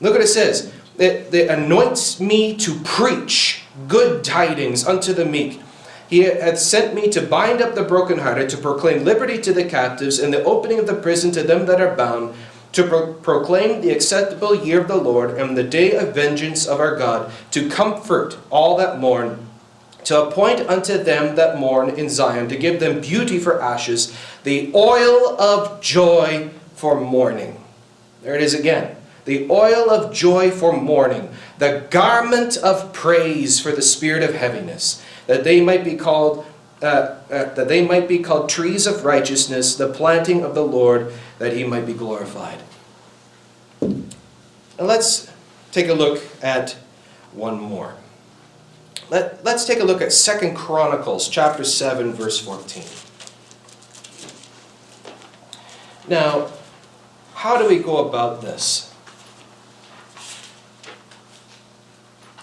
Look 0.00 0.12
what 0.12 0.22
it 0.22 0.28
says 0.28 0.72
It, 0.98 1.30
that 1.30 1.58
anoints 1.58 2.20
me 2.20 2.56
to 2.56 2.78
preach 2.80 3.62
good 3.86 4.24
tidings 4.24 4.86
unto 4.86 5.12
the 5.12 5.24
meek. 5.24 5.60
He 6.08 6.20
hath 6.20 6.58
sent 6.58 6.94
me 6.94 7.08
to 7.10 7.20
bind 7.20 7.60
up 7.60 7.74
the 7.74 7.82
brokenhearted, 7.82 8.48
to 8.50 8.56
proclaim 8.56 9.04
liberty 9.04 9.38
to 9.42 9.52
the 9.52 9.64
captives, 9.64 10.18
and 10.18 10.32
the 10.32 10.42
opening 10.44 10.78
of 10.78 10.86
the 10.86 10.94
prison 10.94 11.30
to 11.32 11.42
them 11.42 11.66
that 11.66 11.80
are 11.80 11.94
bound, 11.94 12.34
to 12.72 12.86
pro- 12.86 13.12
proclaim 13.14 13.80
the 13.80 13.90
acceptable 13.90 14.54
year 14.54 14.80
of 14.80 14.88
the 14.88 14.96
Lord, 14.96 15.38
and 15.38 15.56
the 15.56 15.62
day 15.62 15.92
of 15.92 16.14
vengeance 16.14 16.66
of 16.66 16.80
our 16.80 16.96
God, 16.96 17.30
to 17.50 17.68
comfort 17.68 18.38
all 18.48 18.76
that 18.78 18.98
mourn, 18.98 19.46
to 20.04 20.22
appoint 20.22 20.60
unto 20.68 20.96
them 20.96 21.36
that 21.36 21.58
mourn 21.58 21.90
in 21.90 22.08
Zion, 22.08 22.48
to 22.48 22.56
give 22.56 22.80
them 22.80 23.02
beauty 23.02 23.38
for 23.38 23.60
ashes, 23.60 24.16
the 24.44 24.72
oil 24.74 25.38
of 25.38 25.82
joy 25.82 26.48
for 26.74 26.98
mourning. 26.98 27.62
There 28.22 28.34
it 28.34 28.42
is 28.42 28.54
again 28.54 28.96
the 29.28 29.46
oil 29.50 29.90
of 29.90 30.12
joy 30.12 30.50
for 30.50 30.72
mourning, 30.72 31.28
the 31.58 31.86
garment 31.90 32.56
of 32.56 32.94
praise 32.94 33.60
for 33.60 33.72
the 33.72 33.82
spirit 33.82 34.22
of 34.22 34.34
heaviness, 34.34 35.04
that 35.28 35.44
they 35.44 35.60
might 35.60 35.84
be 35.84 35.94
called 35.94 36.44
uh, 36.82 37.18
uh, 37.30 37.54
that 37.54 37.68
they 37.68 37.84
might 37.84 38.08
be 38.08 38.20
called 38.20 38.48
trees 38.48 38.86
of 38.86 39.04
righteousness, 39.04 39.74
the 39.74 39.88
planting 39.88 40.44
of 40.44 40.54
the 40.54 40.64
Lord, 40.64 41.12
that 41.38 41.52
he 41.52 41.64
might 41.64 41.86
be 41.86 41.92
glorified. 41.92 42.62
Now 43.80 44.84
let's 44.84 45.30
take 45.72 45.88
a 45.88 45.94
look 45.94 46.22
at 46.42 46.76
one 47.32 47.58
more. 47.58 47.94
Let, 49.10 49.44
let's 49.44 49.64
take 49.64 49.80
a 49.80 49.84
look 49.84 50.00
at 50.00 50.12
Second 50.12 50.54
Chronicles 50.54 51.28
chapter 51.28 51.64
7, 51.64 52.12
verse 52.12 52.38
14. 52.38 52.84
Now, 56.06 56.48
how 57.34 57.58
do 57.58 57.66
we 57.68 57.78
go 57.78 58.08
about 58.08 58.40
this? 58.40 58.94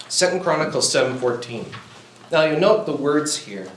Second 0.08 0.42
Chronicles 0.42 0.92
7:14. 0.92 1.66
Now 2.30 2.44
you 2.44 2.58
note 2.58 2.86
the 2.86 2.96
words 2.96 3.36
here. 3.36 3.68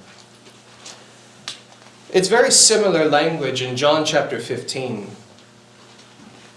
It's 2.12 2.27
very 2.27 2.51
similar 2.51 3.05
language 3.05 3.62
in 3.62 3.77
John 3.77 4.03
chapter 4.03 4.39
15. 4.39 5.07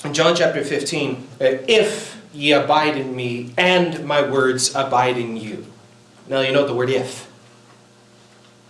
In 0.04 0.14
John 0.14 0.34
chapter 0.34 0.64
15, 0.64 1.28
uh, 1.40 1.44
if 1.68 2.22
ye 2.32 2.52
abide 2.52 2.96
in 2.96 3.14
me 3.14 3.52
and 3.58 4.04
my 4.04 4.26
words 4.26 4.74
abide 4.74 5.18
in 5.18 5.36
you. 5.36 5.66
Now 6.26 6.40
you 6.40 6.52
note 6.52 6.66
the 6.66 6.74
word 6.74 6.88
if. 6.88 7.30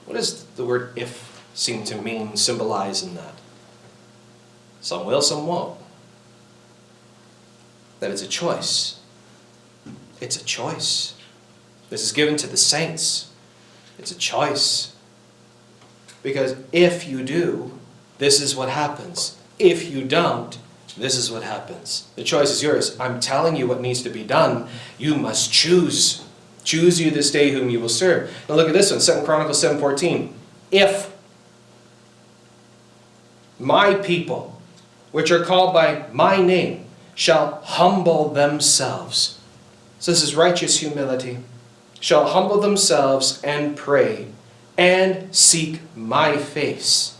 What 0.04 0.14
does 0.14 0.44
the 0.56 0.64
word 0.64 0.92
if 0.96 1.42
seem 1.54 1.85
to 1.85 1.96
mean, 1.96 2.37
symbolize 2.37 3.02
in 3.02 3.14
that? 3.14 3.35
Some 4.80 5.06
will, 5.06 5.22
some 5.22 5.46
won't. 5.46 5.78
That 8.00 8.11
it's 8.11 8.22
a 8.22 8.28
choice. 8.28 8.98
It's 10.20 10.40
a 10.40 10.44
choice. 10.44 11.14
This 11.92 12.05
is 12.05 12.12
given 12.12 12.38
to 12.38 12.46
the 12.46 12.57
saints. 12.57 13.31
It's 13.98 14.11
a 14.11 14.16
choice. 14.16 14.96
Because 16.22 16.57
if 16.72 17.07
you 17.07 17.22
do, 17.22 17.78
this 18.16 18.40
is 18.40 18.57
what 18.57 18.70
happens. 18.70 19.37
If 19.59 19.90
you 19.90 20.02
don't, 20.02 20.57
this 20.96 21.18
is 21.18 21.31
what 21.31 21.42
happens. 21.42 22.09
The 22.16 22.24
choice 22.24 22.50
is 22.50 22.62
yours. 22.62 22.98
I'm 22.98 23.20
telling 23.20 23.57
you 23.57 23.66
what 23.66 23.83
needs 23.83 24.00
to 24.05 24.09
be 24.09 24.24
done. 24.24 24.68
You 24.96 25.16
must 25.16 25.52
choose. 25.52 26.24
Choose 26.64 26.98
you 26.98 27.11
this 27.11 27.31
day 27.31 27.50
whom 27.50 27.68
you 27.68 27.78
will 27.78 27.90
serve. 27.90 28.35
Now 28.48 28.55
look 28.55 28.68
at 28.68 28.72
this 28.72 28.90
one, 28.90 29.00
2 29.00 29.26
Chronicles 29.26 29.62
7:14. 29.62 30.33
If 30.70 31.14
my 33.59 33.96
people, 33.96 34.62
which 35.11 35.31
are 35.31 35.44
called 35.44 35.74
by 35.74 36.07
my 36.11 36.38
name, 36.40 36.87
shall 37.14 37.61
humble 37.62 38.31
themselves. 38.31 39.38
So 39.98 40.11
this 40.11 40.22
is 40.22 40.35
righteous 40.35 40.78
humility. 40.78 41.40
Shall 42.02 42.26
humble 42.26 42.60
themselves 42.60 43.40
and 43.44 43.76
pray 43.76 44.26
and 44.76 45.32
seek 45.32 45.80
my 45.94 46.36
face. 46.36 47.16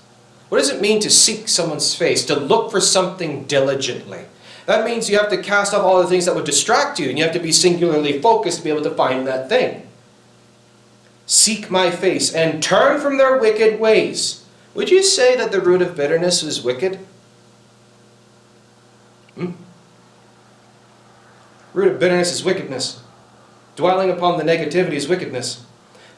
What 0.48 0.58
does 0.58 0.70
it 0.70 0.80
mean 0.80 0.98
to 1.02 1.08
seek 1.08 1.46
someone's 1.46 1.94
face? 1.94 2.26
To 2.26 2.34
look 2.34 2.72
for 2.72 2.80
something 2.80 3.44
diligently. 3.44 4.24
That 4.66 4.84
means 4.84 5.08
you 5.08 5.18
have 5.18 5.30
to 5.30 5.40
cast 5.40 5.72
off 5.72 5.84
all 5.84 6.02
the 6.02 6.08
things 6.08 6.26
that 6.26 6.34
would 6.34 6.44
distract 6.44 6.98
you 6.98 7.08
and 7.08 7.16
you 7.16 7.22
have 7.22 7.32
to 7.34 7.38
be 7.38 7.52
singularly 7.52 8.20
focused 8.20 8.58
to 8.58 8.64
be 8.64 8.70
able 8.70 8.82
to 8.82 8.90
find 8.90 9.24
that 9.24 9.48
thing. 9.48 9.86
Seek 11.26 11.70
my 11.70 11.92
face 11.92 12.34
and 12.34 12.60
turn 12.60 13.00
from 13.00 13.18
their 13.18 13.38
wicked 13.38 13.78
ways. 13.78 14.44
Would 14.74 14.90
you 14.90 15.04
say 15.04 15.36
that 15.36 15.52
the 15.52 15.60
root 15.60 15.80
of 15.80 15.94
bitterness 15.94 16.42
is 16.42 16.60
wicked? 16.60 16.98
Hmm? 19.36 19.52
Root 21.72 21.92
of 21.92 22.00
bitterness 22.00 22.32
is 22.32 22.42
wickedness. 22.42 23.01
Dwelling 23.76 24.11
upon 24.11 24.38
the 24.38 24.44
negativity 24.44 24.92
is 24.92 25.08
wickedness. 25.08 25.64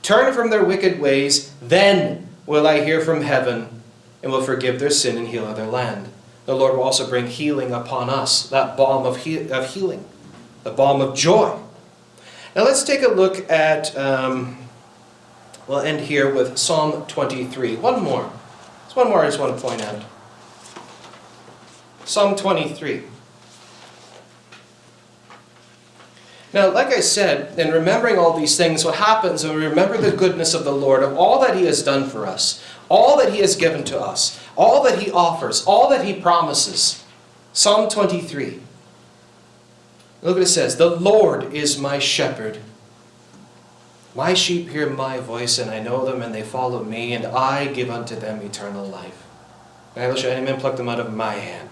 Turn 0.02 0.34
from 0.34 0.50
their 0.50 0.64
wicked 0.64 1.00
ways, 1.00 1.52
then 1.62 2.28
will 2.46 2.66
I 2.66 2.84
hear 2.84 3.00
from 3.00 3.22
heaven 3.22 3.82
and 4.22 4.32
will 4.32 4.42
forgive 4.42 4.80
their 4.80 4.90
sin 4.90 5.16
and 5.16 5.28
heal 5.28 5.52
their 5.54 5.66
land. 5.66 6.08
The 6.46 6.54
Lord 6.54 6.76
will 6.76 6.82
also 6.82 7.08
bring 7.08 7.26
healing 7.26 7.72
upon 7.72 8.10
us, 8.10 8.46
that 8.48 8.76
balm 8.76 9.06
of, 9.06 9.18
he- 9.18 9.50
of 9.50 9.72
healing, 9.74 10.04
the 10.62 10.70
balm 10.70 11.00
of 11.00 11.14
joy. 11.16 11.58
Now 12.54 12.64
let's 12.64 12.82
take 12.82 13.02
a 13.02 13.08
look 13.08 13.50
at, 13.50 13.96
um, 13.96 14.58
we'll 15.66 15.80
end 15.80 16.02
here 16.02 16.32
with 16.32 16.58
Psalm 16.58 17.06
23. 17.06 17.76
One 17.76 18.02
more. 18.02 18.30
There's 18.82 18.96
one 18.96 19.08
more 19.08 19.22
I 19.22 19.26
just 19.26 19.40
want 19.40 19.56
to 19.56 19.62
point 19.62 19.80
out. 19.82 20.02
Psalm 22.04 22.36
23. 22.36 23.04
Now, 26.54 26.70
like 26.70 26.86
I 26.86 27.00
said, 27.00 27.58
in 27.58 27.72
remembering 27.72 28.16
all 28.16 28.38
these 28.38 28.56
things, 28.56 28.84
what 28.84 28.94
happens 28.94 29.42
when 29.44 29.56
we 29.56 29.66
remember 29.66 29.98
the 29.98 30.16
goodness 30.16 30.54
of 30.54 30.62
the 30.62 30.72
Lord, 30.72 31.02
of 31.02 31.18
all 31.18 31.40
that 31.40 31.56
He 31.56 31.64
has 31.64 31.82
done 31.82 32.08
for 32.08 32.26
us, 32.26 32.64
all 32.88 33.18
that 33.18 33.32
He 33.32 33.40
has 33.40 33.56
given 33.56 33.82
to 33.84 34.00
us, 34.00 34.40
all 34.54 34.80
that 34.84 35.00
He 35.00 35.10
offers, 35.10 35.64
all 35.66 35.90
that 35.90 36.04
He 36.04 36.14
promises. 36.14 37.02
Psalm 37.52 37.90
23. 37.90 38.60
Look 40.22 40.36
what 40.36 40.42
it 40.42 40.46
says 40.46 40.76
The 40.76 40.94
Lord 40.94 41.52
is 41.52 41.76
my 41.76 41.98
shepherd. 41.98 42.60
My 44.14 44.32
sheep 44.32 44.68
hear 44.68 44.88
my 44.88 45.18
voice, 45.18 45.58
and 45.58 45.72
I 45.72 45.80
know 45.80 46.04
them, 46.04 46.22
and 46.22 46.32
they 46.32 46.42
follow 46.42 46.84
me, 46.84 47.14
and 47.14 47.26
I 47.26 47.66
give 47.66 47.90
unto 47.90 48.14
them 48.14 48.40
eternal 48.42 48.86
life. 48.86 49.24
Neither 49.96 50.16
shall 50.16 50.30
any 50.30 50.46
man 50.46 50.60
pluck 50.60 50.76
them 50.76 50.88
out 50.88 51.00
of 51.00 51.12
my 51.12 51.34
hand. 51.34 51.70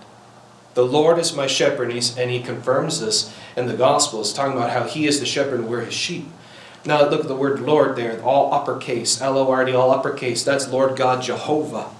The 0.74 0.84
Lord 0.84 1.18
is 1.18 1.36
my 1.36 1.46
shepherd, 1.46 1.84
and, 1.84 1.92
he's, 1.92 2.16
and 2.16 2.30
he 2.30 2.40
confirms 2.40 3.00
this 3.00 3.34
in 3.56 3.66
the 3.66 3.76
Gospels, 3.76 4.32
talking 4.32 4.56
about 4.56 4.70
how 4.70 4.84
he 4.84 5.06
is 5.06 5.20
the 5.20 5.26
shepherd 5.26 5.60
and 5.60 5.68
we're 5.68 5.84
his 5.84 5.94
sheep. 5.94 6.26
Now 6.84 7.08
look 7.08 7.20
at 7.20 7.28
the 7.28 7.36
word 7.36 7.60
Lord 7.60 7.94
there, 7.94 8.20
all 8.22 8.52
uppercase, 8.52 9.20
L 9.20 9.38
O 9.38 9.50
R 9.50 9.64
D, 9.64 9.74
all 9.74 9.90
uppercase. 9.90 10.42
That's 10.42 10.68
Lord 10.68 10.96
God 10.96 11.22
Jehovah. 11.22 11.90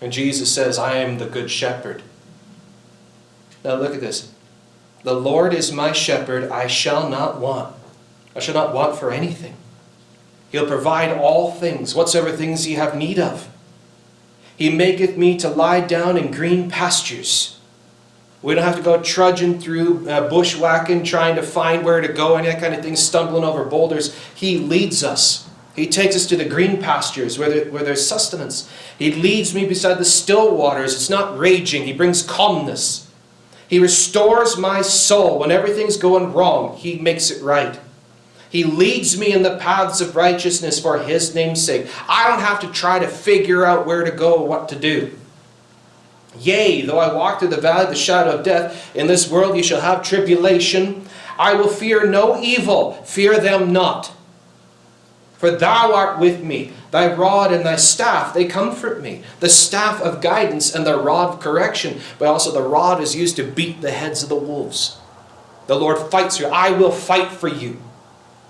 And 0.00 0.12
Jesus 0.12 0.54
says, 0.54 0.78
I 0.78 0.96
am 0.96 1.18
the 1.18 1.26
good 1.26 1.50
shepherd. 1.50 2.02
Now 3.64 3.74
look 3.74 3.94
at 3.94 4.00
this. 4.00 4.32
The 5.02 5.14
Lord 5.14 5.52
is 5.52 5.72
my 5.72 5.92
shepherd, 5.92 6.50
I 6.50 6.66
shall 6.66 7.08
not 7.08 7.40
want. 7.40 7.74
I 8.34 8.40
shall 8.40 8.54
not 8.54 8.74
want 8.74 8.98
for 8.98 9.10
anything. 9.10 9.54
He'll 10.50 10.66
provide 10.66 11.16
all 11.16 11.50
things, 11.52 11.94
whatsoever 11.94 12.32
things 12.32 12.66
ye 12.66 12.74
have 12.74 12.96
need 12.96 13.18
of. 13.18 13.48
He 14.56 14.70
maketh 14.70 15.16
me 15.16 15.36
to 15.38 15.48
lie 15.48 15.80
down 15.80 16.16
in 16.16 16.30
green 16.30 16.70
pastures. 16.70 17.55
We 18.46 18.54
don't 18.54 18.62
have 18.62 18.76
to 18.76 18.82
go 18.82 19.02
trudging 19.02 19.58
through 19.58 20.08
uh, 20.08 20.30
bushwhacking, 20.30 21.02
trying 21.02 21.34
to 21.34 21.42
find 21.42 21.84
where 21.84 22.00
to 22.00 22.06
go 22.06 22.36
and 22.36 22.46
that 22.46 22.60
kind 22.60 22.74
of 22.74 22.80
thing, 22.80 22.94
stumbling 22.94 23.42
over 23.42 23.64
boulders. 23.64 24.16
He 24.36 24.56
leads 24.56 25.02
us. 25.02 25.50
He 25.74 25.88
takes 25.88 26.14
us 26.14 26.26
to 26.26 26.36
the 26.36 26.44
green 26.44 26.80
pastures 26.80 27.40
where, 27.40 27.50
there, 27.50 27.72
where 27.72 27.82
there's 27.82 28.06
sustenance. 28.06 28.70
He 29.00 29.10
leads 29.10 29.52
me 29.52 29.66
beside 29.66 29.98
the 29.98 30.04
still 30.04 30.56
waters. 30.56 30.94
It's 30.94 31.10
not 31.10 31.36
raging, 31.36 31.86
He 31.86 31.92
brings 31.92 32.22
calmness. 32.22 33.10
He 33.66 33.80
restores 33.80 34.56
my 34.56 34.80
soul. 34.80 35.40
When 35.40 35.50
everything's 35.50 35.96
going 35.96 36.32
wrong, 36.32 36.76
He 36.76 37.00
makes 37.00 37.32
it 37.32 37.42
right. 37.42 37.80
He 38.48 38.62
leads 38.62 39.18
me 39.18 39.32
in 39.32 39.42
the 39.42 39.56
paths 39.56 40.00
of 40.00 40.14
righteousness 40.14 40.78
for 40.78 41.00
His 41.00 41.34
name's 41.34 41.66
sake. 41.66 41.88
I 42.08 42.28
don't 42.28 42.38
have 42.38 42.60
to 42.60 42.70
try 42.70 43.00
to 43.00 43.08
figure 43.08 43.64
out 43.64 43.86
where 43.86 44.04
to 44.04 44.12
go 44.12 44.34
or 44.34 44.46
what 44.46 44.68
to 44.68 44.78
do. 44.78 45.18
Yea, 46.40 46.82
though 46.82 46.98
I 46.98 47.12
walk 47.12 47.38
through 47.38 47.48
the 47.48 47.60
valley 47.60 47.84
of 47.84 47.90
the 47.90 47.96
shadow 47.96 48.32
of 48.32 48.44
death, 48.44 48.94
in 48.94 49.06
this 49.06 49.30
world 49.30 49.56
ye 49.56 49.62
shall 49.62 49.80
have 49.80 50.02
tribulation. 50.02 51.06
I 51.38 51.54
will 51.54 51.68
fear 51.68 52.06
no 52.06 52.40
evil, 52.40 52.94
fear 53.04 53.38
them 53.38 53.72
not. 53.72 54.12
For 55.38 55.50
thou 55.50 55.92
art 55.92 56.18
with 56.18 56.42
me, 56.42 56.72
thy 56.90 57.12
rod 57.12 57.52
and 57.52 57.64
thy 57.64 57.76
staff, 57.76 58.32
they 58.32 58.46
comfort 58.46 59.02
me. 59.02 59.22
The 59.40 59.50
staff 59.50 60.00
of 60.00 60.22
guidance 60.22 60.74
and 60.74 60.86
the 60.86 60.98
rod 60.98 61.34
of 61.34 61.40
correction, 61.40 62.00
but 62.18 62.28
also 62.28 62.50
the 62.50 62.66
rod 62.66 63.02
is 63.02 63.14
used 63.14 63.36
to 63.36 63.44
beat 63.44 63.82
the 63.82 63.90
heads 63.90 64.22
of 64.22 64.30
the 64.30 64.34
wolves. 64.34 64.98
The 65.66 65.76
Lord 65.76 65.98
fights 66.10 66.40
you. 66.40 66.46
I 66.46 66.70
will 66.70 66.90
fight 66.90 67.30
for 67.30 67.48
you. 67.48 67.82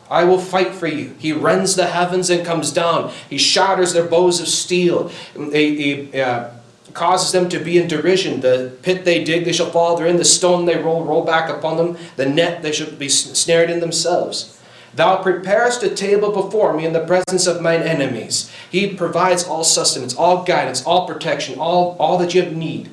I 0.09 0.25
will 0.25 0.39
fight 0.39 0.75
for 0.75 0.87
you. 0.87 1.17
He 1.19 1.33
rends 1.33 1.75
the 1.75 1.87
heavens 1.87 2.31
and 2.31 2.47
comes 2.47 2.71
down. 2.71 3.11
He 3.29 3.39
shatters 3.39 3.93
their 3.93 4.07
bows 4.07 4.41
of 4.41 4.47
steel. 4.47 5.11
He, 5.35 6.09
he 6.11 6.21
uh, 6.21 6.51
causes 6.97 7.31
them 7.31 7.49
to 7.51 7.59
be 7.59 7.79
in 7.79 7.87
derision. 7.87 8.41
The 8.41 8.77
pit 8.83 9.05
they 9.05 9.23
dig, 9.23 9.45
they 9.45 9.53
shall 9.53 9.71
fall 9.71 9.97
therein. 9.97 10.17
The 10.17 10.25
stone 10.25 10.65
they 10.65 10.77
roll, 10.77 11.05
roll 11.05 11.25
back 11.25 11.49
upon 11.49 11.77
them. 11.77 11.97
The 12.17 12.27
net, 12.27 12.63
they 12.63 12.73
shall 12.73 12.91
be 12.91 13.09
snared 13.09 13.71
in 13.71 13.81
themselves. 13.81 14.61
Thou 14.95 15.23
preparest 15.23 15.83
a 15.83 15.95
table 15.95 16.33
before 16.33 16.73
me 16.73 16.87
in 16.87 16.95
the 16.95 17.05
presence 17.05 17.47
of 17.47 17.61
mine 17.61 17.83
enemies. 17.83 18.51
He 18.71 18.95
provides 18.95 19.45
all 19.45 19.63
sustenance, 19.63 20.17
all 20.17 20.43
guidance, 20.43 20.85
all 20.85 21.07
protection, 21.07 21.59
all, 21.59 21.97
all 22.01 22.17
that 22.19 22.35
you 22.35 22.43
have 22.43 22.57
need. 22.57 22.91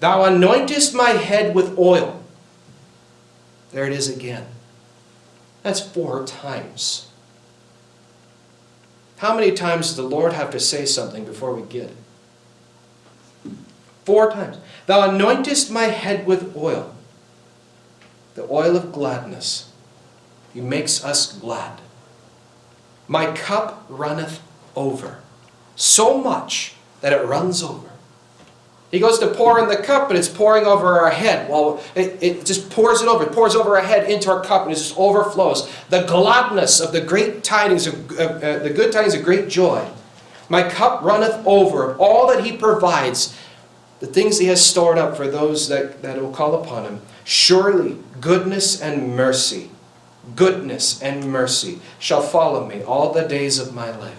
Thou 0.00 0.22
anointest 0.22 0.94
my 0.94 1.10
head 1.10 1.54
with 1.54 1.78
oil. 1.78 2.22
There 3.72 3.86
it 3.86 3.92
is 3.92 4.08
again. 4.08 4.46
That's 5.62 5.80
four 5.80 6.26
times. 6.26 7.08
How 9.18 9.34
many 9.34 9.52
times 9.52 9.88
does 9.88 9.96
the 9.96 10.02
Lord 10.02 10.32
have 10.32 10.50
to 10.52 10.60
say 10.60 10.86
something 10.86 11.24
before 11.24 11.54
we 11.54 11.62
get 11.62 11.90
it? 11.90 11.96
Four 14.06 14.30
times. 14.30 14.56
Thou 14.86 15.08
anointest 15.08 15.70
my 15.70 15.86
head 15.86 16.26
with 16.26 16.56
oil, 16.56 16.94
the 18.36 18.46
oil 18.48 18.76
of 18.76 18.92
gladness. 18.92 19.72
He 20.54 20.60
makes 20.60 21.04
us 21.04 21.32
glad. 21.32 21.80
My 23.08 23.32
cup 23.32 23.84
runneth 23.88 24.40
over, 24.76 25.18
so 25.74 26.18
much 26.18 26.74
that 27.00 27.12
it 27.12 27.26
runs 27.26 27.64
over. 27.64 27.90
He 28.92 29.00
goes 29.00 29.18
to 29.18 29.34
pour 29.34 29.58
in 29.58 29.68
the 29.68 29.76
cup, 29.76 30.06
but 30.06 30.16
it's 30.16 30.28
pouring 30.28 30.66
over 30.66 31.00
our 31.00 31.10
head. 31.10 31.50
Well, 31.50 31.82
it, 31.96 32.22
it 32.22 32.46
just 32.46 32.70
pours 32.70 33.02
it 33.02 33.08
over. 33.08 33.24
It 33.24 33.32
pours 33.32 33.56
over 33.56 33.76
our 33.76 33.82
head 33.82 34.08
into 34.08 34.30
our 34.30 34.40
cup, 34.44 34.62
and 34.62 34.70
it 34.70 34.76
just 34.76 34.96
overflows. 34.96 35.68
The 35.90 36.04
gladness 36.04 36.78
of 36.78 36.92
the 36.92 37.00
great 37.00 37.42
tidings, 37.42 37.88
of, 37.88 38.12
uh, 38.12 38.60
the 38.60 38.70
good 38.70 38.92
tidings 38.92 39.14
of 39.14 39.24
great 39.24 39.48
joy. 39.48 39.84
My 40.48 40.62
cup 40.62 41.02
runneth 41.02 41.44
over 41.44 41.90
of 41.90 42.00
all 42.00 42.28
that 42.28 42.44
He 42.44 42.56
provides, 42.56 43.36
the 44.00 44.06
things 44.06 44.38
He 44.38 44.46
has 44.46 44.64
stored 44.64 44.98
up 44.98 45.16
for 45.16 45.26
those 45.26 45.68
that, 45.68 46.02
that 46.02 46.20
will 46.20 46.32
call 46.32 46.60
upon 46.60 46.84
Him. 46.84 47.00
Surely 47.24 47.98
goodness 48.20 48.80
and 48.80 49.16
mercy 49.16 49.70
goodness 50.34 51.00
and 51.00 51.30
mercy 51.30 51.80
shall 51.98 52.22
follow 52.22 52.66
me 52.66 52.82
all 52.82 53.12
the 53.12 53.28
days 53.28 53.58
of 53.58 53.74
my 53.74 53.96
life. 53.96 54.18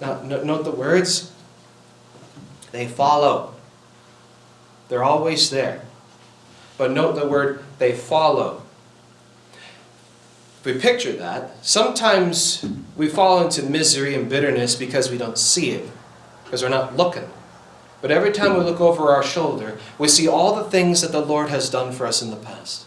Now, 0.00 0.20
note 0.22 0.64
the 0.64 0.72
words. 0.72 1.30
They 2.72 2.88
follow. 2.88 3.54
They're 4.88 5.04
always 5.04 5.50
there. 5.50 5.82
But 6.76 6.90
note 6.90 7.14
the 7.14 7.28
word, 7.28 7.62
they 7.78 7.92
follow. 7.92 8.62
If 10.58 10.66
we 10.66 10.78
picture 10.78 11.12
that, 11.12 11.64
sometimes 11.64 12.64
we 12.96 13.08
fall 13.08 13.44
into 13.44 13.62
misery 13.62 14.14
and 14.14 14.28
bitterness 14.28 14.74
because 14.74 15.10
we 15.10 15.18
don't 15.18 15.38
see 15.38 15.70
it, 15.70 15.88
because 16.44 16.62
we're 16.62 16.68
not 16.68 16.96
looking. 16.96 17.28
But 18.02 18.10
every 18.10 18.32
time 18.32 18.58
we 18.58 18.64
look 18.64 18.80
over 18.80 19.08
our 19.10 19.22
shoulder, 19.22 19.78
we 19.96 20.08
see 20.08 20.28
all 20.28 20.54
the 20.54 20.70
things 20.70 21.00
that 21.00 21.12
the 21.12 21.24
Lord 21.24 21.48
has 21.48 21.70
done 21.70 21.92
for 21.92 22.06
us 22.06 22.20
in 22.20 22.30
the 22.30 22.36
past. 22.36 22.84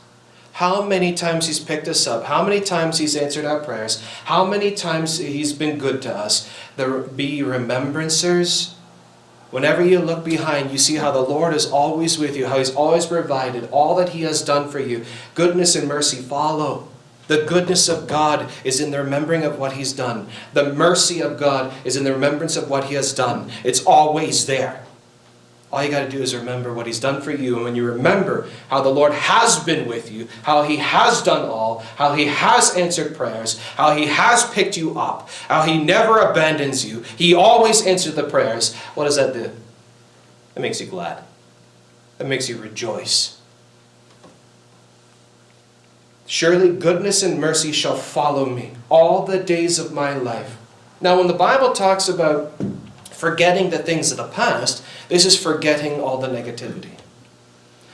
How 0.53 0.83
many 0.83 1.13
times 1.13 1.47
He's 1.47 1.59
picked 1.59 1.87
us 1.87 2.05
up, 2.05 2.25
how 2.25 2.43
many 2.43 2.61
times 2.61 2.99
He's 2.99 3.15
answered 3.15 3.45
our 3.45 3.61
prayers, 3.61 4.03
how 4.25 4.45
many 4.45 4.71
times 4.71 5.17
He's 5.17 5.53
been 5.53 5.79
good 5.79 6.03
to 6.03 6.15
us. 6.15 6.47
There 6.75 6.99
be 6.99 7.39
remembrancers 7.39 8.75
Whenever 9.55 9.81
you 9.81 9.99
look 9.99 10.25
behind, 10.25 10.71
you 10.71 10.77
see 10.77 10.95
how 10.95 11.11
the 11.11 11.21
Lord 11.21 11.53
is 11.53 11.65
always 11.65 12.17
with 12.17 12.35
you, 12.35 12.47
how 12.47 12.57
He's 12.57 12.75
always 12.75 13.05
provided 13.05 13.69
all 13.71 13.95
that 13.95 14.09
He 14.09 14.23
has 14.23 14.41
done 14.41 14.69
for 14.69 14.79
you. 14.79 15.05
Goodness 15.33 15.77
and 15.77 15.87
mercy 15.87 16.17
follow. 16.17 16.89
The 17.27 17.45
goodness 17.45 17.87
of 17.87 18.07
God 18.07 18.51
is 18.65 18.81
in 18.81 18.91
the 18.91 18.97
remembering 18.97 19.43
of 19.43 19.57
what 19.57 19.73
He's 19.73 19.93
done. 19.93 20.27
The 20.53 20.73
mercy 20.73 21.21
of 21.21 21.39
God 21.39 21.73
is 21.85 21.95
in 21.95 22.03
the 22.03 22.11
remembrance 22.11 22.57
of 22.57 22.69
what 22.69 22.85
He 22.85 22.95
has 22.95 23.13
done. 23.13 23.49
It's 23.63 23.83
always 23.85 24.45
there. 24.45 24.84
All 25.75 25.83
you 25.83 25.91
got 25.91 26.05
to 26.05 26.09
do 26.09 26.21
is 26.21 26.33
remember 26.33 26.73
what 26.73 26.87
He's 26.87 27.01
done 27.01 27.21
for 27.21 27.31
you. 27.31 27.55
And 27.55 27.65
when 27.65 27.75
you 27.75 27.83
remember 27.83 28.47
how 28.69 28.79
the 28.79 28.87
Lord 28.87 29.11
has 29.11 29.59
been 29.59 29.89
with 29.89 30.09
you, 30.09 30.29
how 30.43 30.63
He 30.63 30.77
has 30.77 31.21
done 31.21 31.49
all, 31.49 31.79
how 31.97 32.13
He 32.13 32.27
has 32.27 32.73
answered 32.77 33.13
prayers, 33.13 33.59
how 33.75 33.93
He 33.93 34.05
has 34.05 34.49
picked 34.51 34.77
you 34.77 34.97
up, 34.97 35.29
how 35.49 35.63
He 35.63 35.77
never 35.77 36.19
abandons 36.19 36.89
you, 36.89 37.01
He 37.17 37.33
always 37.33 37.85
answers 37.85 38.15
the 38.15 38.23
prayers, 38.23 38.73
what 38.93 39.03
does 39.03 39.17
that 39.17 39.33
do? 39.33 39.51
It 40.55 40.61
makes 40.61 40.79
you 40.79 40.87
glad. 40.87 41.21
It 42.21 42.25
makes 42.25 42.47
you 42.47 42.55
rejoice. 42.55 43.41
Surely 46.25 46.73
goodness 46.73 47.21
and 47.21 47.37
mercy 47.37 47.73
shall 47.73 47.97
follow 47.97 48.45
me 48.45 48.71
all 48.87 49.25
the 49.25 49.43
days 49.43 49.77
of 49.77 49.91
my 49.91 50.15
life. 50.15 50.55
Now, 51.01 51.17
when 51.17 51.27
the 51.27 51.33
Bible 51.33 51.73
talks 51.73 52.07
about 52.07 52.53
forgetting 53.25 53.71
the 53.71 53.79
things 53.79 54.11
of 54.11 54.17
the 54.17 54.27
past, 54.27 54.83
this 55.09 55.25
is 55.25 55.35
forgetting 55.35 55.99
all 55.99 56.19
the 56.19 56.27
negativity. 56.27 56.91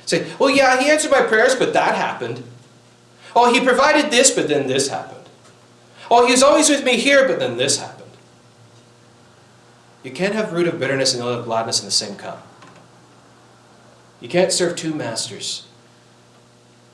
Say, 0.05 0.27
well, 0.37 0.49
yeah, 0.49 0.81
he 0.81 0.89
answered 0.89 1.09
my 1.09 1.21
prayers, 1.21 1.55
but 1.55 1.71
that 1.71 1.95
happened. 1.95 2.43
Oh, 3.33 3.53
he 3.53 3.65
provided 3.65 4.11
this, 4.11 4.29
but 4.29 4.49
then 4.49 4.67
this 4.67 4.89
happened. 4.89 5.29
Oh, 6.09 6.27
he's 6.27 6.43
always 6.43 6.67
with 6.67 6.83
me 6.83 6.97
here, 6.97 7.25
but 7.25 7.39
then 7.39 7.55
this 7.55 7.79
happened. 7.79 8.11
You 10.03 10.11
can't 10.11 10.35
have 10.35 10.51
root 10.51 10.67
of 10.67 10.79
bitterness 10.79 11.13
and 11.13 11.23
oil 11.23 11.39
of 11.39 11.45
gladness 11.45 11.79
in 11.79 11.85
the 11.85 11.91
same 11.91 12.17
cup. 12.17 12.45
You 14.19 14.27
can't 14.27 14.51
serve 14.51 14.75
two 14.75 14.93
masters. 14.93 15.65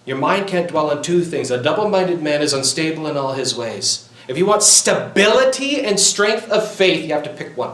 Your 0.06 0.18
mind 0.18 0.46
can't 0.46 0.70
dwell 0.70 0.92
on 0.92 1.02
two 1.02 1.24
things. 1.24 1.50
A 1.50 1.62
double 1.62 1.90
minded 1.90 2.22
man 2.22 2.44
is 2.44 2.54
unstable 2.54 3.08
in 3.08 3.18
all 3.18 3.34
his 3.34 3.56
ways. 3.56 4.10
If 4.28 4.38
you 4.38 4.46
want 4.46 4.62
stability 4.62 5.82
and 5.82 6.00
strength 6.00 6.52
of 6.52 6.72
faith, 6.72 7.04
you 7.04 7.14
have 7.14 7.24
to 7.24 7.34
pick 7.34 7.58
one. 7.58 7.74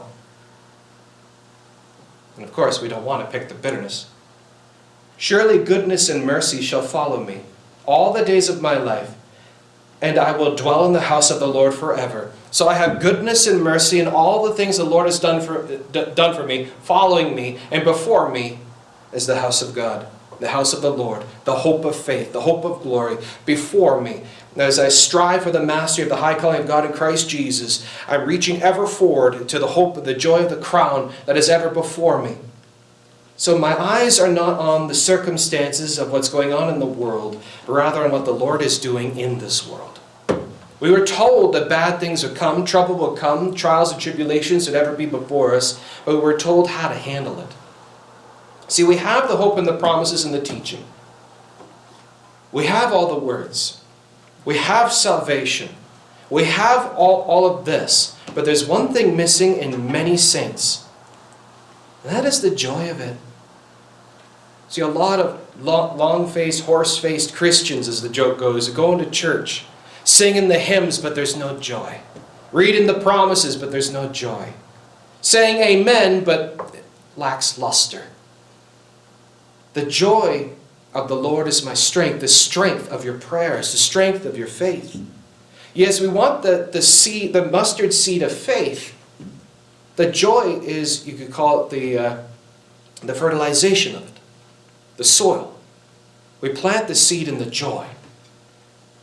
And 2.35 2.43
of 2.43 2.53
course, 2.53 2.81
we 2.81 2.87
don't 2.87 3.05
want 3.05 3.23
to 3.23 3.31
pick 3.31 3.47
the 3.47 3.55
bitterness. 3.55 4.09
Surely 5.17 5.63
goodness 5.63 6.09
and 6.09 6.25
mercy 6.25 6.61
shall 6.61 6.81
follow 6.81 7.23
me 7.23 7.41
all 7.85 8.13
the 8.13 8.25
days 8.25 8.49
of 8.49 8.61
my 8.61 8.77
life, 8.77 9.15
and 10.01 10.17
I 10.17 10.35
will 10.35 10.55
dwell 10.55 10.85
in 10.85 10.93
the 10.93 11.01
house 11.01 11.31
of 11.31 11.39
the 11.39 11.47
Lord 11.47 11.73
forever. 11.73 12.31
So 12.51 12.67
I 12.67 12.75
have 12.75 13.01
goodness 13.01 13.47
and 13.47 13.63
mercy 13.63 13.99
and 13.99 14.07
all 14.07 14.43
the 14.43 14.53
things 14.53 14.77
the 14.77 14.83
Lord 14.83 15.05
has 15.05 15.19
done 15.19 15.41
for, 15.41 15.65
done 15.91 16.35
for 16.35 16.43
me, 16.43 16.65
following 16.83 17.35
me, 17.35 17.59
and 17.71 17.83
before 17.83 18.29
me 18.29 18.59
is 19.11 19.27
the 19.27 19.39
house 19.39 19.61
of 19.61 19.73
God, 19.73 20.07
the 20.39 20.49
house 20.49 20.73
of 20.73 20.81
the 20.81 20.91
Lord, 20.91 21.23
the 21.45 21.57
hope 21.57 21.85
of 21.85 21.95
faith, 21.95 22.33
the 22.33 22.41
hope 22.41 22.65
of 22.65 22.81
glory 22.81 23.17
before 23.45 24.01
me. 24.01 24.23
As 24.55 24.77
I 24.77 24.89
strive 24.89 25.43
for 25.43 25.51
the 25.51 25.63
mastery 25.63 26.03
of 26.03 26.09
the 26.09 26.17
high 26.17 26.37
calling 26.37 26.61
of 26.61 26.67
God 26.67 26.85
in 26.85 26.93
Christ 26.93 27.29
Jesus, 27.29 27.85
I'm 28.07 28.27
reaching 28.27 28.61
ever 28.61 28.85
forward 28.85 29.49
to 29.49 29.59
the 29.59 29.67
hope 29.67 29.97
of 29.97 30.05
the 30.05 30.13
joy 30.13 30.43
of 30.43 30.49
the 30.49 30.57
crown 30.57 31.11
that 31.25 31.37
is 31.37 31.49
ever 31.49 31.69
before 31.69 32.21
me. 32.21 32.37
So 33.35 33.57
my 33.57 33.79
eyes 33.79 34.19
are 34.19 34.31
not 34.31 34.59
on 34.59 34.87
the 34.87 34.93
circumstances 34.93 35.97
of 35.97 36.11
what's 36.11 36.29
going 36.29 36.53
on 36.53 36.71
in 36.71 36.79
the 36.79 36.85
world, 36.85 37.41
but 37.65 37.73
rather 37.73 38.03
on 38.03 38.11
what 38.11 38.25
the 38.25 38.31
Lord 38.31 38.61
is 38.61 38.79
doing 38.79 39.17
in 39.17 39.39
this 39.39 39.67
world. 39.67 39.99
We 40.79 40.91
were 40.91 41.05
told 41.05 41.55
that 41.55 41.69
bad 41.69 41.99
things 41.99 42.23
would 42.23 42.35
come, 42.35 42.65
trouble 42.65 42.95
will 42.95 43.15
come, 43.15 43.55
trials 43.55 43.91
and 43.91 44.01
tribulations 44.01 44.67
would 44.67 44.75
ever 44.75 44.93
be 44.93 45.05
before 45.05 45.55
us, 45.55 45.81
but 46.05 46.15
we 46.15 46.21
were 46.21 46.37
told 46.37 46.69
how 46.69 46.89
to 46.89 46.95
handle 46.95 47.39
it. 47.39 47.47
See, 48.73 48.83
we 48.83 48.97
have 48.97 49.27
the 49.27 49.37
hope 49.37 49.59
and 49.59 49.67
the 49.67 49.77
promises 49.77 50.25
and 50.25 50.33
the 50.33 50.41
teaching. 50.41 50.83
We 52.51 52.65
have 52.65 52.91
all 52.91 53.07
the 53.07 53.23
words. 53.23 53.83
We 54.45 54.57
have 54.57 54.91
salvation. 54.91 55.69
We 56.31 56.45
have 56.45 56.91
all, 56.95 57.21
all 57.21 57.45
of 57.45 57.65
this. 57.65 58.17
But 58.33 58.45
there's 58.45 58.65
one 58.67 58.91
thing 58.91 59.15
missing 59.15 59.57
in 59.57 59.91
many 59.91 60.17
saints. 60.17 60.87
And 62.01 62.15
that 62.15 62.25
is 62.25 62.41
the 62.41 62.49
joy 62.49 62.89
of 62.89 62.99
it. 62.99 63.15
See, 64.69 64.81
a 64.81 64.87
lot 64.87 65.19
of 65.19 65.39
long 65.63 66.27
faced, 66.27 66.63
horse 66.63 66.97
faced 66.97 67.35
Christians, 67.35 67.87
as 67.87 68.01
the 68.01 68.09
joke 68.09 68.39
goes, 68.39 68.67
are 68.67 68.73
going 68.73 68.97
to 68.97 69.09
church, 69.11 69.65
singing 70.03 70.47
the 70.47 70.57
hymns, 70.57 70.97
but 70.97 71.13
there's 71.13 71.37
no 71.37 71.59
joy. 71.59 71.99
Reading 72.51 72.87
the 72.87 72.99
promises, 72.99 73.55
but 73.55 73.71
there's 73.71 73.93
no 73.93 74.09
joy. 74.09 74.53
Saying 75.21 75.57
amen, 75.61 76.23
but 76.23 76.75
lacks 77.15 77.59
luster. 77.59 78.05
The 79.73 79.85
joy 79.85 80.51
of 80.93 81.07
the 81.07 81.15
Lord 81.15 81.47
is 81.47 81.65
my 81.65 81.73
strength, 81.73 82.21
the 82.21 82.27
strength 82.27 82.91
of 82.91 83.03
your 83.03 83.17
prayers, 83.17 83.71
the 83.71 83.77
strength 83.77 84.25
of 84.25 84.37
your 84.37 84.47
faith. 84.47 85.01
Yes, 85.73 85.99
we 85.99 86.07
want 86.07 86.43
the, 86.43 86.69
the 86.71 86.81
seed, 86.81 87.33
the 87.33 87.45
mustard 87.45 87.93
seed 87.93 88.21
of 88.21 88.31
faith. 88.31 88.95
The 89.95 90.11
joy 90.11 90.59
is, 90.63 91.07
you 91.07 91.13
could 91.13 91.31
call 91.31 91.65
it 91.65 91.71
the, 91.71 91.97
uh, 91.97 92.23
the 93.01 93.15
fertilization 93.15 93.95
of 93.95 94.07
it, 94.07 94.19
the 94.97 95.03
soil. 95.03 95.59
We 96.41 96.49
plant 96.49 96.87
the 96.87 96.95
seed 96.95 97.27
in 97.27 97.39
the 97.39 97.45
joy, 97.45 97.87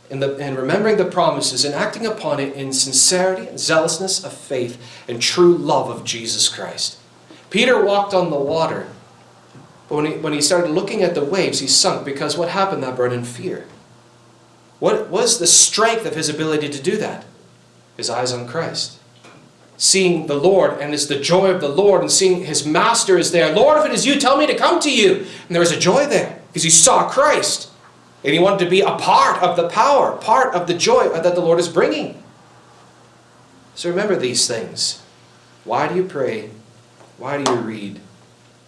in, 0.09 0.19
the, 0.19 0.37
in 0.37 0.55
remembering 0.55 0.97
the 0.97 1.05
promises 1.05 1.65
and 1.65 1.73
acting 1.73 2.05
upon 2.05 2.39
it 2.39 2.53
in 2.53 2.71
sincerity 2.71 3.47
and 3.47 3.59
zealousness 3.59 4.23
of 4.23 4.31
faith 4.31 4.81
and 5.09 5.21
true 5.21 5.57
love 5.57 5.89
of 5.89 6.05
Jesus 6.05 6.47
Christ. 6.47 6.97
Peter 7.49 7.83
walked 7.83 8.13
on 8.13 8.29
the 8.29 8.39
water 8.39 8.87
but 9.91 9.97
when 9.97 10.05
he, 10.05 10.13
when 10.13 10.31
he 10.31 10.39
started 10.39 10.71
looking 10.71 11.03
at 11.03 11.15
the 11.15 11.25
waves, 11.25 11.59
he 11.59 11.67
sunk 11.67 12.05
because 12.05 12.37
what 12.37 12.47
happened 12.47 12.81
that 12.81 12.97
in 13.11 13.25
fear? 13.25 13.67
What 14.79 15.09
was 15.09 15.37
the 15.37 15.45
strength 15.45 16.05
of 16.05 16.15
his 16.15 16.29
ability 16.29 16.69
to 16.69 16.81
do 16.81 16.95
that? 16.95 17.25
His 17.97 18.09
eyes 18.09 18.31
on 18.31 18.47
Christ. 18.47 18.99
Seeing 19.75 20.27
the 20.27 20.35
Lord, 20.35 20.79
and 20.79 20.93
it's 20.93 21.07
the 21.07 21.19
joy 21.19 21.51
of 21.51 21.59
the 21.59 21.67
Lord, 21.67 21.99
and 21.99 22.09
seeing 22.09 22.45
his 22.45 22.65
master 22.65 23.17
is 23.17 23.33
there. 23.33 23.53
Lord, 23.53 23.79
if 23.79 23.85
it 23.85 23.91
is 23.91 24.05
you, 24.05 24.17
tell 24.17 24.37
me 24.37 24.47
to 24.47 24.55
come 24.55 24.79
to 24.79 24.89
you. 24.89 25.13
And 25.15 25.49
there 25.49 25.59
was 25.59 25.73
a 25.73 25.79
joy 25.79 26.05
there 26.05 26.41
because 26.47 26.63
he 26.63 26.69
saw 26.69 27.09
Christ. 27.09 27.69
And 28.23 28.33
he 28.33 28.39
wanted 28.39 28.63
to 28.63 28.71
be 28.71 28.79
a 28.79 28.95
part 28.95 29.43
of 29.43 29.57
the 29.57 29.67
power, 29.67 30.15
part 30.15 30.55
of 30.55 30.67
the 30.67 30.73
joy 30.73 31.09
that 31.09 31.35
the 31.35 31.41
Lord 31.41 31.59
is 31.59 31.67
bringing. 31.67 32.23
So 33.75 33.89
remember 33.89 34.15
these 34.15 34.47
things. 34.47 35.03
Why 35.65 35.89
do 35.89 35.95
you 35.95 36.05
pray? 36.05 36.49
Why 37.17 37.43
do 37.43 37.51
you 37.51 37.59
read? 37.59 37.99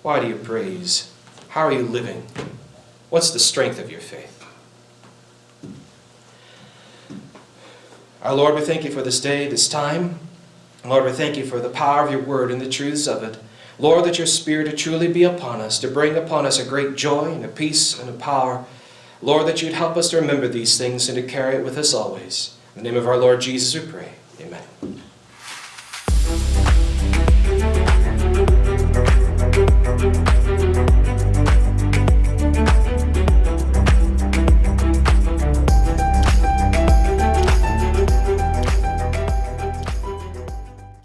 Why 0.02 0.20
do 0.20 0.28
you 0.28 0.36
praise? 0.36 1.13
How 1.54 1.68
are 1.68 1.72
you 1.72 1.84
living? 1.84 2.26
What's 3.12 3.30
the 3.30 3.38
strength 3.38 3.78
of 3.78 3.92
your 3.92 4.00
faith? 4.00 4.44
Our 8.24 8.34
Lord, 8.34 8.56
we 8.56 8.62
thank 8.62 8.84
you 8.84 8.90
for 8.90 9.04
this 9.04 9.22
day, 9.22 9.48
this 9.48 9.68
time. 9.68 10.18
Lord, 10.84 11.06
we 11.06 11.12
thank 11.12 11.38
you 11.38 11.46
for 11.46 11.60
the 11.60 11.70
power 11.70 12.04
of 12.04 12.12
your 12.12 12.24
word 12.24 12.50
and 12.50 12.60
the 12.60 12.68
truths 12.68 13.06
of 13.06 13.22
it. 13.22 13.38
Lord, 13.78 14.04
that 14.06 14.18
your 14.18 14.26
spirit 14.26 14.64
to 14.64 14.76
truly 14.76 15.08
be 15.08 15.22
upon 15.22 15.62
us, 15.62 15.78
to 15.82 15.88
bring 15.88 16.16
upon 16.16 16.48
us 16.48 16.58
a 16.58 16.68
great 16.68 16.96
joy 16.96 17.32
and 17.32 17.46
a 17.46 17.50
peace 17.50 18.00
and 18.00 18.10
a 18.10 18.14
power. 18.14 18.66
Lord, 19.22 19.48
that 19.48 19.62
you'd 19.62 19.74
help 19.74 19.96
us 19.96 20.10
to 20.10 20.20
remember 20.20 20.48
these 20.48 20.76
things 20.80 21.08
and 21.08 21.16
to 21.16 21.22
carry 21.22 21.58
it 21.58 21.64
with 21.64 21.78
us 21.78 21.94
always. 21.94 22.58
In 22.76 22.82
the 22.82 22.90
name 22.90 23.00
of 23.00 23.08
our 23.08 23.18
Lord 23.18 23.42
Jesus, 23.42 23.80
we 23.80 23.92
pray. 23.92 24.14